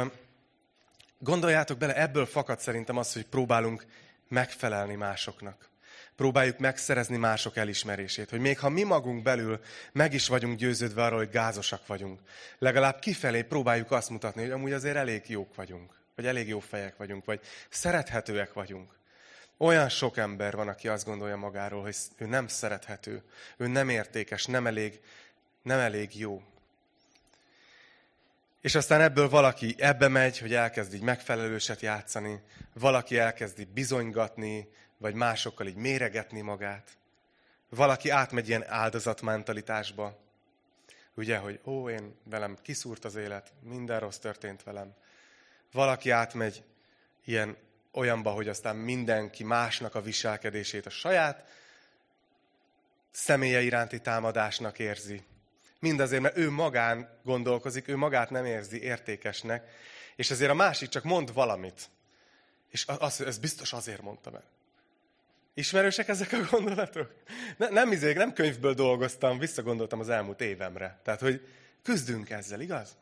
[1.19, 3.87] gondoljátok bele, ebből fakad szerintem az, hogy próbálunk
[4.29, 5.70] megfelelni másoknak
[6.17, 8.31] próbáljuk megszerezni mások elismerését.
[8.31, 9.61] Hogy még ha mi magunk belül
[9.93, 12.21] meg is vagyunk győződve arról, hogy gázosak vagyunk,
[12.59, 16.97] legalább kifelé próbáljuk azt mutatni, hogy amúgy azért elég jók vagyunk, vagy elég jó fejek
[16.97, 18.99] vagyunk, vagy szerethetőek vagyunk.
[19.57, 23.23] Olyan sok ember van, aki azt gondolja magáról, hogy ő nem szerethető,
[23.57, 25.01] ő nem értékes, nem elég,
[25.63, 26.43] nem elég jó.
[28.61, 32.41] És aztán ebből valaki ebbe megy, hogy elkezd így megfelelőset játszani,
[32.73, 34.69] valaki elkezdi bizonygatni,
[35.01, 36.97] vagy másokkal így méregetni magát.
[37.69, 40.19] Valaki átmegy ilyen áldozatmentalitásba.
[41.15, 44.95] Ugye, hogy ó, én velem kiszúrt az élet, minden rossz történt velem.
[45.73, 46.65] Valaki átmegy
[47.25, 47.57] ilyen
[47.93, 51.49] olyanba, hogy aztán mindenki másnak a viselkedését a saját
[53.11, 55.23] személye iránti támadásnak érzi.
[55.79, 59.71] Mindazért, mert ő magán gondolkozik, ő magát nem érzi értékesnek,
[60.17, 61.89] és ezért a másik csak mond valamit.
[62.69, 64.43] És az, ez biztos azért mondta meg.
[65.55, 67.15] Ismerősek ezek a gondolatok?
[67.57, 71.01] Ne, nem, izék, nem könyvből dolgoztam, visszagondoltam az elmúlt évemre.
[71.05, 71.49] Tehát, hogy
[71.83, 72.97] küzdünk ezzel, igaz?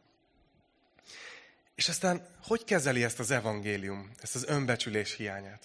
[1.75, 5.63] És aztán, hogy kezeli ezt az evangélium, ezt az önbecsülés hiányát?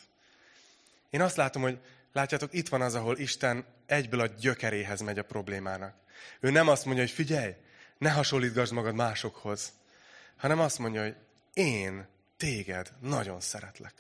[1.10, 1.80] Én azt látom, hogy
[2.14, 5.96] látjátok, itt van az, ahol Isten egyből a gyökeréhez megy a problémának.
[6.40, 7.54] Ő nem azt mondja, hogy figyelj,
[7.98, 9.74] ne hasonlítgasd magad másokhoz,
[10.38, 11.16] hanem azt mondja, hogy
[11.54, 13.94] én téged nagyon szeretlek.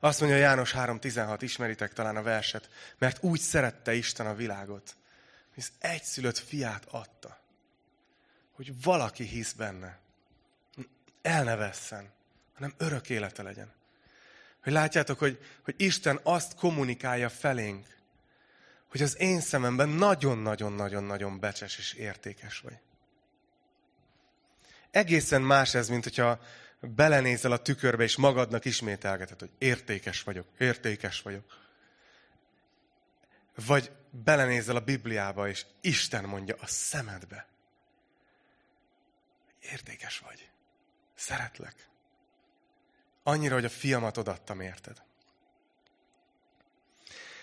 [0.00, 4.96] Azt mondja János 3.16, ismeritek talán a verset, mert úgy szerette Isten a világot,
[5.58, 7.40] az egyszülött fiát adta,
[8.52, 9.98] hogy valaki hisz benne,
[11.22, 12.10] el ne vesszen,
[12.54, 13.72] hanem örök élete legyen.
[14.62, 17.86] Hogy látjátok, hogy, hogy Isten azt kommunikálja felénk,
[18.88, 22.78] hogy az én szememben nagyon-nagyon-nagyon-nagyon becses és értékes vagy.
[24.90, 26.40] Egészen más ez, mint hogyha
[26.80, 31.56] belenézel a tükörbe, és magadnak ismételgeted, hogy értékes vagyok, értékes vagyok.
[33.66, 37.46] Vagy belenézel a Bibliába, és Isten mondja a szemedbe,
[39.60, 40.50] értékes vagy.
[41.14, 41.88] Szeretlek.
[43.22, 45.02] Annyira, hogy a fiamat odattam, érted?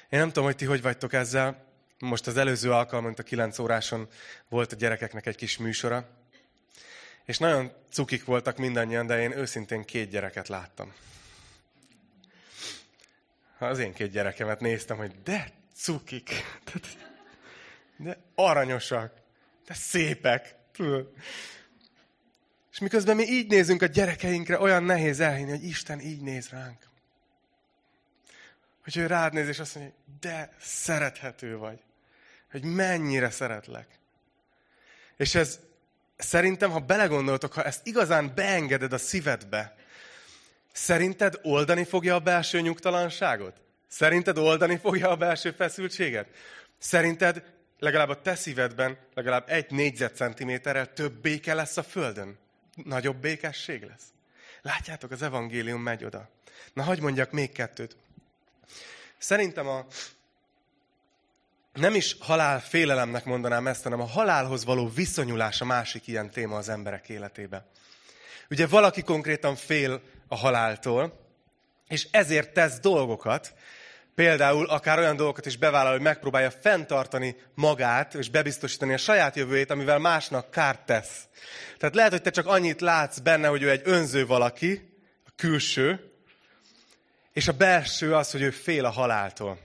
[0.10, 1.66] Én nem tudom, hogy ti hogy vagytok ezzel.
[2.00, 4.10] Most az előző alkalmon, a 9 óráson
[4.50, 6.10] volt a gyerekeknek egy kis műsora.
[7.26, 10.94] És nagyon cukik voltak mindannyian, de én őszintén két gyereket láttam.
[13.58, 16.30] Az én két gyerekemet néztem, hogy de cukik,
[17.98, 19.14] de aranyosak,
[19.68, 20.56] de szépek.
[22.72, 26.90] És miközben mi így nézünk a gyerekeinkre, olyan nehéz elhinni, hogy Isten így néz ránk.
[28.84, 31.80] Hogy ő rád néz, és azt mondja, de szerethető vagy.
[32.52, 33.88] Hogy mennyire szeretlek.
[35.18, 35.60] És ez
[36.18, 39.76] szerintem, ha belegondoltok, ha ezt igazán beengeded a szívedbe,
[40.72, 43.62] szerinted oldani fogja a belső nyugtalanságot?
[43.88, 46.28] Szerinted oldani fogja a belső feszültséget?
[46.78, 47.44] Szerinted
[47.80, 52.38] legalább a te szívedben legalább egy négyzetcentiméterrel több béke lesz a Földön?
[52.84, 54.04] Nagyobb békesség lesz?
[54.62, 56.30] Látjátok, az evangélium megy oda.
[56.74, 57.98] Na, hagyd mondjak még kettőt.
[59.18, 59.86] Szerintem a,
[61.76, 66.58] nem is halál félelemnek mondanám ezt, hanem a halálhoz való viszonyulás a másik ilyen téma
[66.58, 67.66] az emberek életébe.
[68.50, 71.20] Ugye valaki konkrétan fél a haláltól,
[71.88, 73.54] és ezért tesz dolgokat,
[74.16, 79.72] például akár olyan dolgokat is bevállal, hogy megpróbálja fenntartani magát, és bebiztosítani a saját jövőjét,
[79.72, 81.28] amivel másnak kárt tesz.
[81.78, 84.94] Tehát lehet, hogy te csak annyit látsz benne, hogy ő egy önző valaki,
[85.26, 86.12] a külső,
[87.34, 89.60] és a belső az, hogy ő fél a haláltól.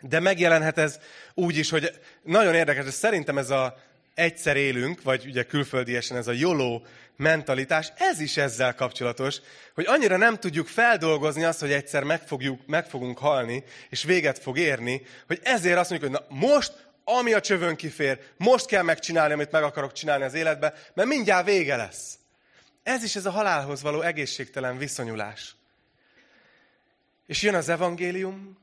[0.00, 0.98] De megjelenhet ez
[1.34, 3.76] úgy is, hogy nagyon érdekes, hogy szerintem ez a
[4.14, 6.82] egyszer élünk, vagy ugye külföldiesen ez a YOLO
[7.16, 9.40] mentalitás, ez is ezzel kapcsolatos,
[9.74, 14.38] hogy annyira nem tudjuk feldolgozni azt, hogy egyszer meg, fogjuk, meg fogunk halni, és véget
[14.38, 16.72] fog érni, hogy ezért azt mondjuk, hogy na most,
[17.04, 21.46] ami a csövön kifér, most kell megcsinálni, amit meg akarok csinálni az életbe, mert mindjárt
[21.46, 22.18] vége lesz.
[22.82, 25.54] Ez is ez a halálhoz való egészségtelen viszonyulás.
[27.26, 28.58] És jön az evangélium,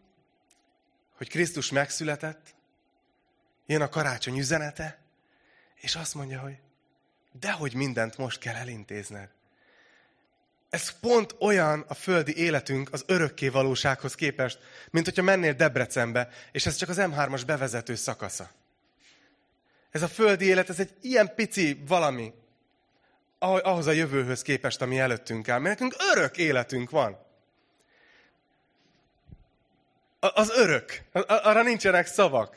[1.17, 2.55] hogy Krisztus megszületett,
[3.65, 4.99] jön a karácsony üzenete,
[5.75, 6.57] és azt mondja, hogy
[7.31, 9.29] dehogy mindent most kell elintézned.
[10.69, 16.65] Ez pont olyan a földi életünk az örökké valósághoz képest, mint hogyha mennél Debrecenbe, és
[16.65, 18.49] ez csak az M3-as bevezető szakasza.
[19.91, 22.33] Ez a földi élet, ez egy ilyen pici valami,
[23.39, 25.59] ahhoz a jövőhöz képest, ami előttünk áll.
[25.59, 27.26] Mert nekünk örök életünk van.
[30.33, 31.01] Az örök.
[31.27, 32.55] Arra nincsenek szavak.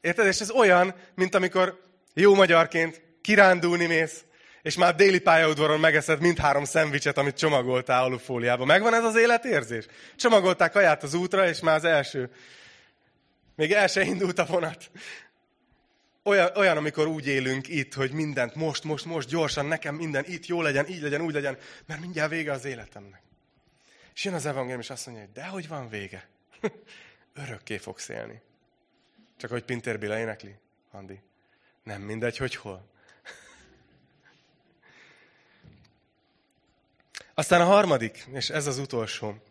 [0.00, 0.26] Érted?
[0.26, 1.80] És ez olyan, mint amikor
[2.14, 4.24] jó magyarként kirándulni mész,
[4.62, 8.64] és már déli pályaudvaron megeszed mindhárom szendvicset, amit csomagoltál alufóliába.
[8.64, 9.86] Megvan ez az életérzés?
[10.16, 12.30] Csomagolták kaját az útra, és már az első.
[13.56, 14.90] Még el se indult a vonat.
[16.24, 20.46] Olyan, olyan, amikor úgy élünk itt, hogy mindent most, most, most, gyorsan, nekem minden itt
[20.46, 23.22] jó legyen, így legyen, úgy legyen, mert mindjárt vége az életemnek.
[24.14, 26.28] És jön az evangélium, és azt mondja, hogy dehogy van vége.
[27.34, 28.40] Örökké fogsz élni.
[29.36, 30.56] Csak hogy Pintér Béla énekli,
[30.90, 31.22] Andi.
[31.82, 32.90] Nem mindegy, hogy hol.
[37.34, 39.42] Aztán a harmadik, és ez az utolsó.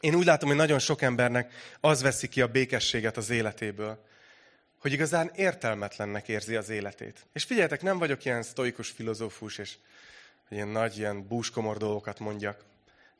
[0.00, 4.04] Én úgy látom, hogy nagyon sok embernek az veszi ki a békességet az életéből,
[4.78, 7.26] hogy igazán értelmetlennek érzi az életét.
[7.32, 9.76] És figyeljetek, nem vagyok ilyen sztoikus filozófus, és
[10.48, 12.64] ilyen nagy, ilyen búskomor dolgokat mondjak.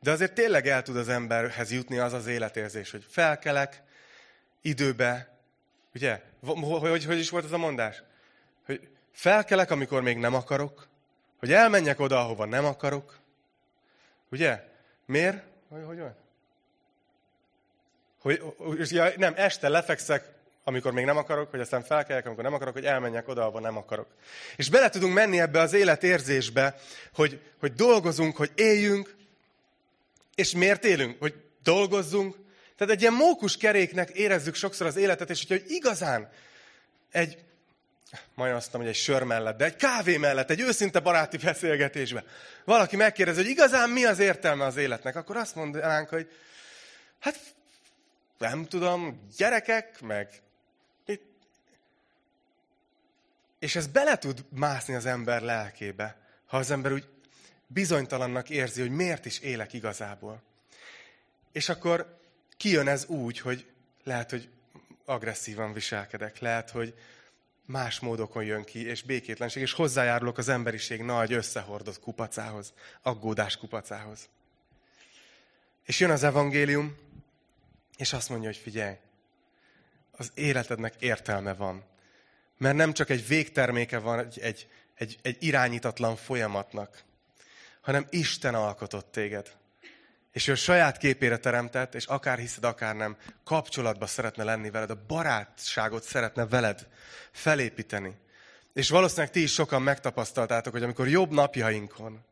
[0.00, 3.82] De azért tényleg el tud az emberhez jutni az az életérzés, hogy felkelek
[4.60, 5.28] időbe,
[5.94, 6.20] ugye?
[6.40, 8.02] Hogy, hogy is volt ez a mondás?
[8.66, 10.88] Hogy felkelek, amikor még nem akarok,
[11.38, 13.18] hogy elmenjek oda, ahova nem akarok,
[14.30, 14.62] Ugye?
[15.06, 15.42] Miért?
[15.68, 16.14] Hogy, hogy van?
[18.18, 20.24] Hogy, ja, nem, este lefekszek,
[20.64, 23.76] amikor még nem akarok, hogy aztán felkeljek, amikor nem akarok, hogy elmenjek oda, ahol nem
[23.76, 24.06] akarok.
[24.56, 26.76] És bele tudunk menni ebbe az életérzésbe,
[27.14, 29.15] hogy, hogy dolgozunk, hogy éljünk,
[30.36, 31.16] és miért élünk?
[31.18, 32.36] Hogy dolgozzunk.
[32.76, 36.28] Tehát egy ilyen mókus keréknek érezzük sokszor az életet, és hogyha igazán
[37.10, 37.38] egy
[38.34, 42.24] majdnem azt mondom, hogy egy sör mellett, de egy kávé mellett, egy őszinte baráti beszélgetésbe.
[42.64, 46.30] Valaki megkérdezi, hogy igazán mi az értelme az életnek, akkor azt mondanánk, hogy
[47.20, 47.38] hát
[48.38, 50.42] nem tudom, gyerekek, meg
[53.58, 57.08] És ez bele tud mászni az ember lelkébe, ha az ember úgy
[57.66, 60.42] bizonytalannak érzi, hogy miért is élek igazából.
[61.52, 62.18] És akkor
[62.56, 63.66] kijön ez úgy, hogy
[64.04, 64.48] lehet, hogy
[65.04, 66.94] agresszívan viselkedek, lehet, hogy
[67.64, 74.28] más módokon jön ki, és békétlenség, és hozzájárulok az emberiség nagy összehordott kupacához, aggódás kupacához.
[75.84, 76.96] És jön az evangélium,
[77.96, 78.96] és azt mondja, hogy figyelj,
[80.10, 81.84] az életednek értelme van.
[82.58, 87.02] Mert nem csak egy végterméke van egy, egy, egy, egy irányítatlan folyamatnak,
[87.86, 89.52] hanem Isten alkotott téged.
[90.32, 94.90] és ő a saját képére teremtett, és akár hiszed, akár nem, kapcsolatba szeretne lenni veled,
[94.90, 96.86] a barátságot szeretne veled
[97.30, 98.16] felépíteni.
[98.72, 102.24] És valószínűleg ti is sokan megtapasztaltátok, hogy amikor jobb napjainkon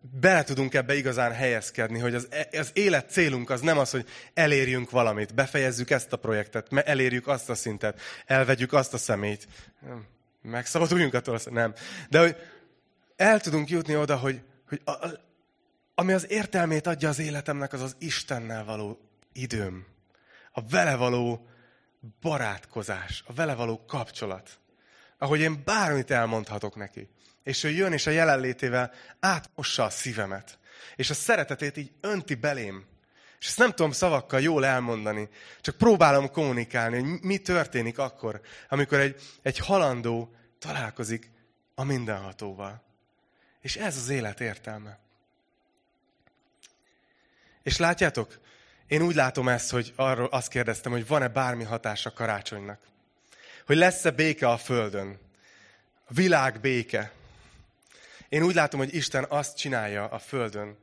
[0.00, 4.08] bele tudunk ebbe igazán helyezkedni, hogy az, e, az élet célunk az nem az, hogy
[4.34, 9.48] elérjünk valamit, befejezzük ezt a projektet, elérjük azt a szintet, elvegyük azt a szemét,
[10.42, 11.74] megszabaduljunk attól, nem.
[12.08, 12.36] De hogy
[13.16, 15.20] el tudunk jutni oda, hogy, hogy a, a,
[15.94, 18.98] ami az értelmét adja az életemnek, az az Istennel való
[19.32, 19.86] időm.
[20.52, 21.48] A vele való
[22.20, 24.60] barátkozás, a vele való kapcsolat.
[25.18, 27.08] Ahogy én bármit elmondhatok neki.
[27.42, 30.58] És ő jön, és a jelenlétével átmossa a szívemet.
[30.96, 32.86] És a szeretetét így önti belém.
[33.38, 35.28] És ezt nem tudom szavakkal jól elmondani,
[35.60, 41.30] csak próbálom kommunikálni, hogy mi történik akkor, amikor egy, egy halandó találkozik
[41.74, 42.85] a mindenhatóval.
[43.66, 44.98] És ez az élet értelme.
[47.62, 48.40] És látjátok,
[48.86, 52.80] én úgy látom ezt, hogy arról azt kérdeztem, hogy van-e bármi hatás a karácsonynak.
[53.64, 55.18] Hogy lesz-e béke a Földön.
[56.04, 57.12] A világ béke.
[58.28, 60.76] Én úgy látom, hogy Isten azt csinálja a Földön,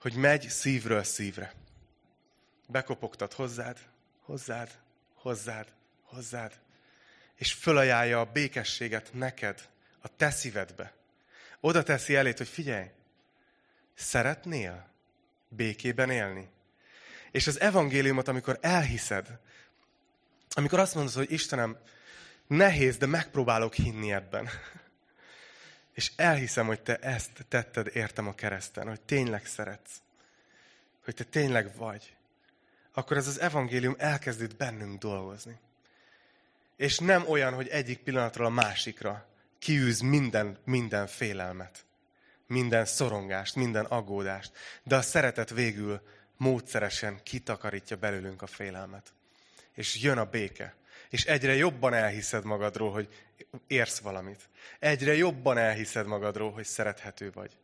[0.00, 1.52] hogy megy szívről szívre.
[2.68, 3.78] Bekopogtat hozzád,
[4.20, 4.70] hozzád,
[5.14, 5.72] hozzád,
[6.02, 6.52] hozzád,
[7.34, 9.68] és fölajánlja a békességet neked,
[10.00, 10.94] a te szívedbe.
[11.60, 12.90] Oda teszi elét, hogy figyelj,
[13.94, 14.88] szeretnél
[15.48, 16.48] békében élni?
[17.30, 19.38] És az evangéliumot, amikor elhiszed,
[20.50, 21.78] amikor azt mondod, hogy Istenem,
[22.46, 24.48] nehéz, de megpróbálok hinni ebben.
[25.94, 30.02] És elhiszem, hogy te ezt tetted értem a kereszten, hogy tényleg szeretsz.
[31.04, 32.16] Hogy te tényleg vagy.
[32.92, 35.58] Akkor ez az evangélium elkezdett bennünk dolgozni.
[36.76, 39.26] És nem olyan, hogy egyik pillanatról a másikra
[39.58, 41.84] kiűz minden, minden félelmet,
[42.46, 44.52] minden szorongást, minden aggódást.
[44.82, 46.00] De a szeretet végül
[46.36, 49.12] módszeresen kitakarítja belőlünk a félelmet.
[49.74, 50.74] És jön a béke.
[51.10, 53.08] És egyre jobban elhiszed magadról, hogy
[53.66, 54.48] érsz valamit.
[54.78, 57.56] Egyre jobban elhiszed magadról, hogy szerethető vagy.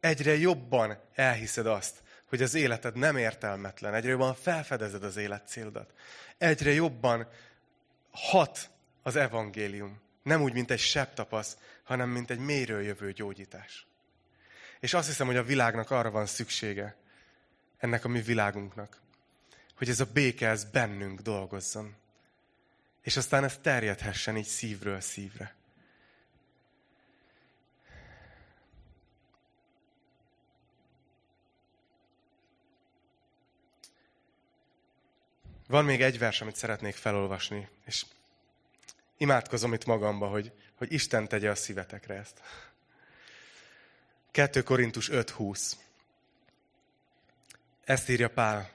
[0.00, 3.94] Egyre jobban elhiszed azt, hogy az életed nem értelmetlen.
[3.94, 5.92] Egyre jobban felfedezed az élet céldat.
[6.38, 7.28] Egyre jobban
[8.10, 8.70] hat
[9.02, 10.00] az evangélium.
[10.26, 13.86] Nem úgy, mint egy septapasz, hanem mint egy mélyről jövő gyógyítás.
[14.80, 16.96] És azt hiszem, hogy a világnak arra van szüksége,
[17.78, 19.00] ennek a mi világunknak,
[19.76, 21.94] hogy ez a béke, ez bennünk dolgozzon.
[23.02, 25.54] És aztán ez terjedhessen így szívről szívre.
[35.66, 38.04] Van még egy vers, amit szeretnék felolvasni, és
[39.16, 42.40] imádkozom itt magamba, hogy, hogy Isten tegye a szívetekre ezt.
[44.30, 45.72] 2 Korintus 5.20.
[47.84, 48.70] Ezt írja Pál,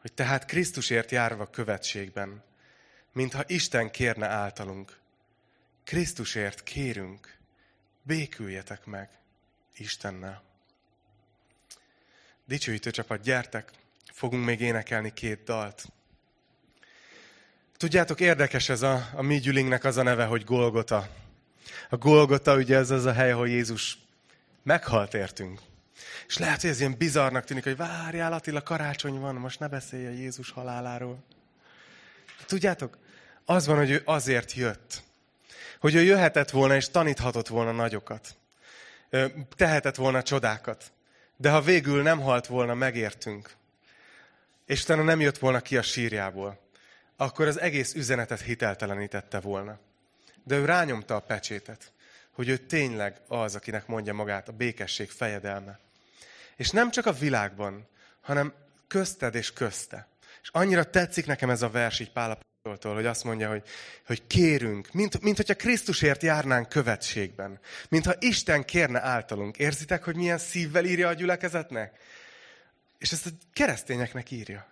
[0.00, 2.42] hogy tehát Krisztusért járva követségben,
[3.12, 4.98] mintha Isten kérne általunk.
[5.84, 7.36] Krisztusért kérünk,
[8.02, 9.10] béküljetek meg
[9.76, 10.42] Istennel.
[12.44, 13.70] Dicsőítő csapat, gyertek,
[14.12, 15.86] fogunk még énekelni két dalt.
[17.80, 21.08] Tudjátok, érdekes ez a, a mi gyülingnek az a neve, hogy Golgota.
[21.88, 23.98] A Golgota ugye ez az a hely, ahol Jézus
[24.62, 25.60] meghalt értünk.
[26.26, 30.06] És lehet, hogy ez ilyen bizarnak tűnik, hogy várjál Attila, karácsony van, most ne beszélj
[30.06, 31.24] a Jézus haláláról.
[32.46, 32.98] Tudjátok,
[33.44, 35.02] az van, hogy ő azért jött.
[35.80, 38.36] Hogy ő jöhetett volna és taníthatott volna nagyokat.
[39.56, 40.92] Tehetett volna csodákat.
[41.36, 43.50] De ha végül nem halt volna, megértünk.
[44.66, 46.68] És utána nem jött volna ki a sírjából
[47.20, 49.78] akkor az egész üzenetet hiteltelenítette volna.
[50.44, 51.92] De ő rányomta a pecsétet,
[52.30, 55.78] hogy ő tényleg az, akinek mondja magát a békesség fejedelme.
[56.56, 57.88] És nem csak a világban,
[58.20, 58.54] hanem
[58.88, 60.08] közted és közte.
[60.42, 63.62] És annyira tetszik nekem ez a vers így Pálapostoltól, hogy azt mondja, hogy,
[64.06, 67.58] hogy kérünk, mint, mint hogyha Krisztusért járnánk követségben.
[67.88, 69.58] Mintha Isten kérne általunk.
[69.58, 71.98] Érzitek, hogy milyen szívvel írja a gyülekezetnek?
[72.98, 74.69] És ezt a keresztényeknek írja.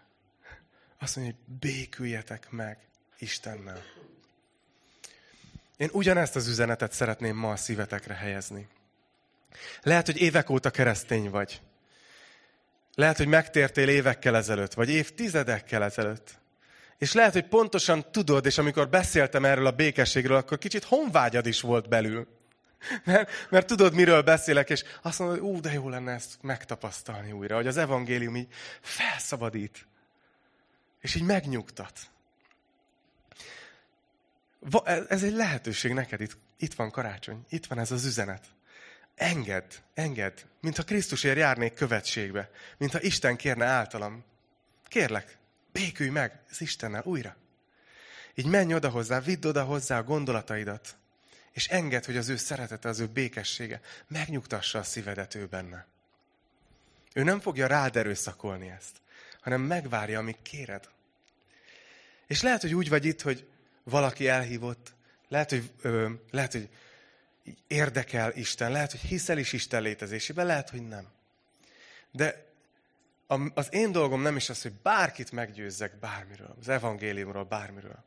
[0.98, 2.78] Azt mondja, hogy béküljetek meg
[3.18, 3.82] Istennel.
[5.76, 8.68] Én ugyanezt az üzenetet szeretném ma a szívetekre helyezni.
[9.82, 11.60] Lehet, hogy évek óta keresztény vagy.
[12.94, 16.38] Lehet, hogy megtértél évekkel ezelőtt, vagy évtizedekkel ezelőtt.
[16.98, 21.60] És lehet, hogy pontosan tudod, és amikor beszéltem erről a békességről, akkor kicsit honvágyad is
[21.60, 22.28] volt belül.
[23.04, 27.56] Mert, mert tudod, miről beszélek, és azt mondod, ú, de jó lenne ezt megtapasztalni újra,
[27.56, 29.86] hogy az evangélium így felszabadít.
[31.08, 32.00] És így megnyugtat.
[35.08, 38.46] Ez egy lehetőség neked, itt, itt van karácsony, itt van ez az üzenet.
[39.14, 44.24] engedd, engedd, mintha Krisztusért járnék követségbe, mintha Isten kérne általam.
[44.88, 45.38] Kérlek,
[45.72, 47.36] békülj meg az Istennel újra.
[48.34, 50.96] Így menj oda hozzá, vidd oda hozzá a gondolataidat,
[51.52, 55.86] és engedd, hogy az ő szeretete, az ő békessége megnyugtassa a szívedet ő benne.
[57.14, 58.96] Ő nem fogja rád erőszakolni ezt,
[59.40, 60.88] hanem megvárja, amíg kéred.
[62.28, 63.48] És lehet, hogy úgy vagy itt, hogy
[63.82, 64.94] valaki elhívott,
[65.28, 66.68] lehet, hogy, ö, lehet, hogy
[67.66, 71.08] érdekel Isten, lehet, hogy hiszel is Isten létezésében, lehet, hogy nem.
[72.10, 72.46] De
[73.54, 78.04] az én dolgom nem is az, hogy bárkit meggyőzzek bármiről, az evangéliumról, bármiről.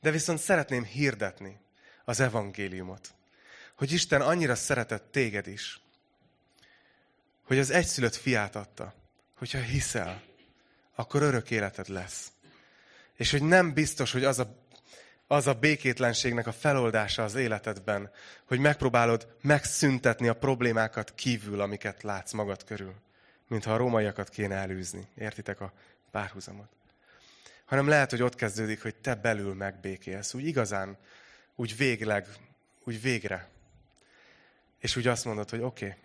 [0.00, 1.60] De viszont szeretném hirdetni
[2.04, 3.14] az evangéliumot.
[3.74, 5.80] Hogy Isten annyira szeretett téged is,
[7.42, 8.94] hogy az egyszülött fiát adta,
[9.34, 10.22] hogyha hiszel,
[10.94, 12.32] akkor örök életed lesz.
[13.18, 14.54] És hogy nem biztos, hogy az a,
[15.26, 18.10] az a békétlenségnek a feloldása az életedben,
[18.44, 22.94] hogy megpróbálod megszüntetni a problémákat kívül, amiket látsz magad körül.
[23.48, 25.08] Mintha a rómaiakat kéne elűzni.
[25.14, 25.72] Értitek a
[26.10, 26.68] párhuzamot?
[27.64, 30.34] Hanem lehet, hogy ott kezdődik, hogy te belül megbékélsz.
[30.34, 30.96] Úgy igazán,
[31.54, 32.26] úgy végleg,
[32.84, 33.48] úgy végre.
[34.78, 35.98] És úgy azt mondod, hogy oké, okay,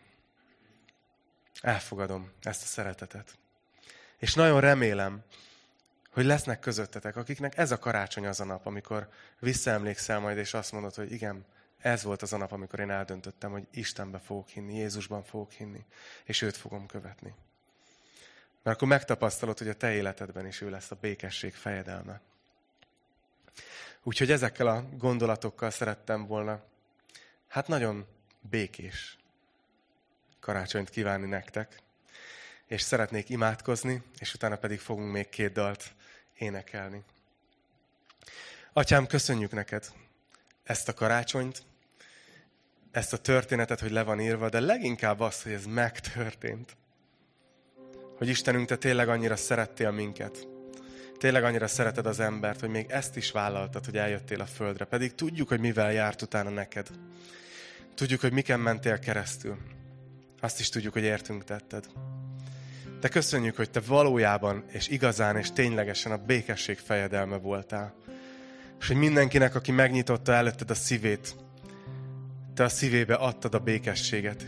[1.61, 3.38] elfogadom ezt a szeretetet.
[4.18, 5.24] És nagyon remélem,
[6.14, 9.09] hogy lesznek közöttetek, akiknek ez a karácsony az a nap, amikor
[9.39, 11.45] visszaemlékszel majd, és azt mondod, hogy igen,
[11.78, 15.86] ez volt az a nap, amikor én eldöntöttem, hogy Istenbe fogok hinni, Jézusban fogok hinni,
[16.24, 17.34] és őt fogom követni.
[18.64, 22.22] Mert akkor megtapasztalod, hogy a te életedben is ő lesz a békesség fejedelme.
[24.03, 26.64] Úgyhogy ezekkel a gondolatokkal szerettem volna,
[27.47, 28.07] hát nagyon
[28.41, 29.18] békés
[30.39, 31.82] karácsonyt kívánni nektek.
[32.68, 35.93] És szeretnék imádkozni, és utána pedig fogunk még két dalt
[36.38, 37.04] énekelni.
[38.74, 39.92] Atyám, köszönjük neked
[40.64, 41.64] ezt a karácsonyt,
[42.92, 46.78] ezt a történetet, hogy le van írva, de leginkább azt, hogy ez megtörtént.
[48.18, 50.48] Hogy Istenünk, te tényleg annyira szerettél minket.
[51.18, 54.86] Tényleg annyira szereted az embert, hogy még ezt is vállaltad, hogy eljöttél a földre.
[54.86, 56.88] Pedig tudjuk, hogy mivel járt utána neked.
[57.96, 59.58] Tudjuk, hogy miken mentél keresztül.
[60.40, 61.86] Azt is tudjuk, hogy értünk tetted.
[63.04, 67.93] De köszönjük, hogy te valójában és igazán és ténylegesen a békesség fejedelme voltál.
[68.80, 71.36] És hogy mindenkinek, aki megnyitotta előtted a szívét,
[72.54, 74.43] te a szívébe adtad a békességet.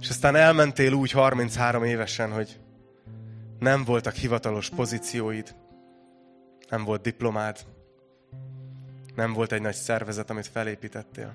[0.00, 2.58] És aztán elmentél úgy 33 évesen, hogy
[3.58, 5.54] nem voltak hivatalos pozícióid,
[6.68, 7.58] nem volt diplomád,
[9.14, 11.34] nem volt egy nagy szervezet, amit felépítettél.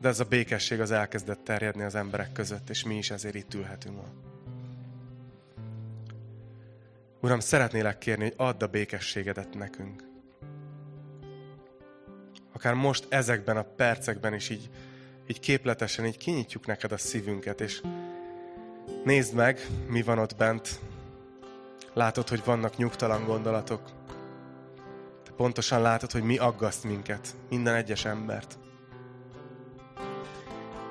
[0.00, 3.54] De ez a békesség az elkezdett terjedni az emberek között, és mi is ezért itt
[3.54, 4.29] ülhetünk ma.
[7.22, 10.04] Uram, szeretnélek kérni, hogy add a békességedet nekünk.
[12.52, 14.70] Akár most ezekben a percekben is így,
[15.26, 17.82] így képletesen így kinyitjuk neked a szívünket, és
[19.04, 20.80] nézd meg, mi van ott bent.
[21.92, 23.82] Látod, hogy vannak nyugtalan gondolatok.
[25.24, 28.58] Te pontosan látod, hogy mi aggaszt minket, minden egyes embert.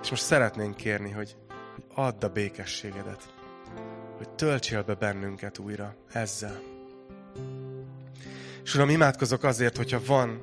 [0.02, 1.36] És most szeretnénk kérni, hogy,
[1.72, 3.39] hogy add a békességedet.
[4.40, 6.62] Töltsél be bennünket újra ezzel.
[8.64, 10.42] És Uram, imádkozok azért, hogyha van,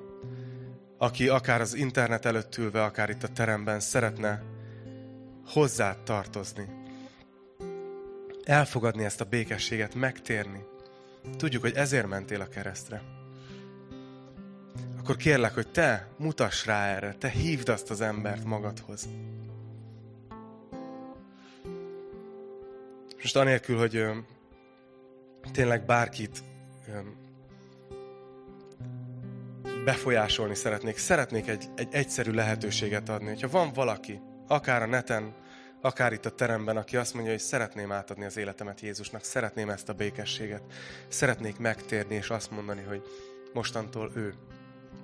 [0.98, 4.42] aki akár az internet előtt ülve, akár itt a teremben szeretne
[5.46, 6.68] hozzád tartozni.
[8.44, 10.64] Elfogadni ezt a békességet, megtérni.
[11.36, 13.02] Tudjuk, hogy ezért mentél a keresztre.
[14.98, 19.08] Akkor kérlek, hogy te mutass rá erre, te hívd azt az embert magadhoz.
[23.16, 24.16] Most anélkül, hogy ö,
[25.52, 26.38] tényleg bárkit
[26.88, 26.98] ö,
[29.84, 33.28] befolyásolni szeretnék, szeretnék egy, egy egyszerű lehetőséget adni.
[33.28, 35.34] Hogyha van valaki, akár a neten,
[35.80, 39.88] akár itt a teremben, aki azt mondja, hogy szeretném átadni az életemet Jézusnak, szeretném ezt
[39.88, 40.62] a békességet,
[41.08, 43.02] szeretnék megtérni és azt mondani, hogy
[43.52, 44.34] mostantól ő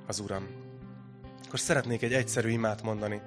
[0.07, 0.47] az Uram.
[1.47, 3.21] Akkor szeretnék egy egyszerű imát mondani,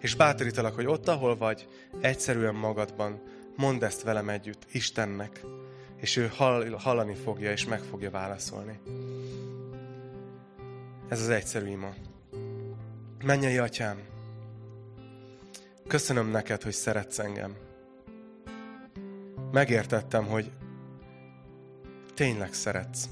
[0.00, 1.68] és bátorítalak, hogy ott, ahol vagy,
[2.00, 3.22] egyszerűen magadban,
[3.56, 5.40] mondd ezt velem együtt, Istennek,
[5.96, 8.80] és ő hall, hallani fogja, és meg fogja válaszolni.
[11.08, 11.94] Ez az egyszerű ima.
[13.24, 13.98] Mennyei atyám,
[15.86, 17.56] köszönöm neked, hogy szeretsz engem.
[19.52, 20.50] Megértettem, hogy
[22.14, 23.08] tényleg szeretsz.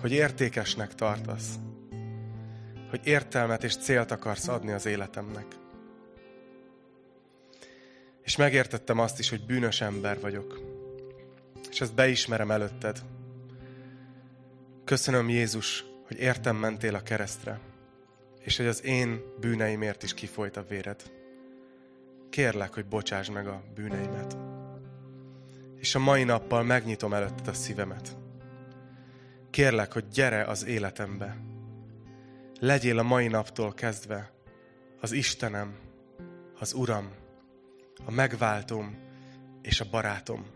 [0.00, 1.54] Hogy értékesnek tartasz.
[2.90, 5.46] Hogy értelmet és célt akarsz adni az életemnek.
[8.28, 10.60] És megértettem azt is, hogy bűnös ember vagyok.
[11.70, 13.02] És ezt beismerem előtted.
[14.84, 17.60] Köszönöm Jézus, hogy értem mentél a keresztre,
[18.40, 21.02] és hogy az én bűneimért is kifolyt a véred.
[22.30, 24.36] kérlek, hogy bocsáss meg a bűneimet.
[25.76, 28.16] És a mai nappal megnyitom előtted a szívemet.
[29.50, 31.36] Kérlek, hogy gyere az életembe.
[32.60, 34.32] Legyél a mai naptól kezdve
[35.00, 35.76] az Istenem,
[36.58, 37.26] az Uram,
[38.04, 38.98] a megváltom
[39.62, 40.46] és a barátom.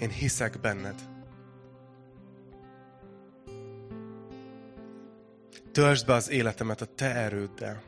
[0.00, 1.00] Én hiszek benned.
[5.72, 7.82] Töltsd be az életemet a Te erőddel,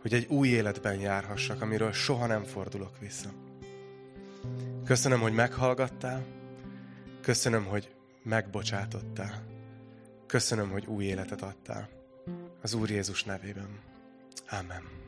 [0.00, 3.30] hogy egy új életben járhassak, amiről soha nem fordulok vissza.
[4.84, 6.24] Köszönöm, hogy meghallgattál,
[7.20, 9.42] köszönöm, hogy megbocsátottál,
[10.26, 11.88] köszönöm, hogy új életet adtál.
[12.62, 13.80] Az Úr Jézus nevében.
[14.50, 14.98] Amen.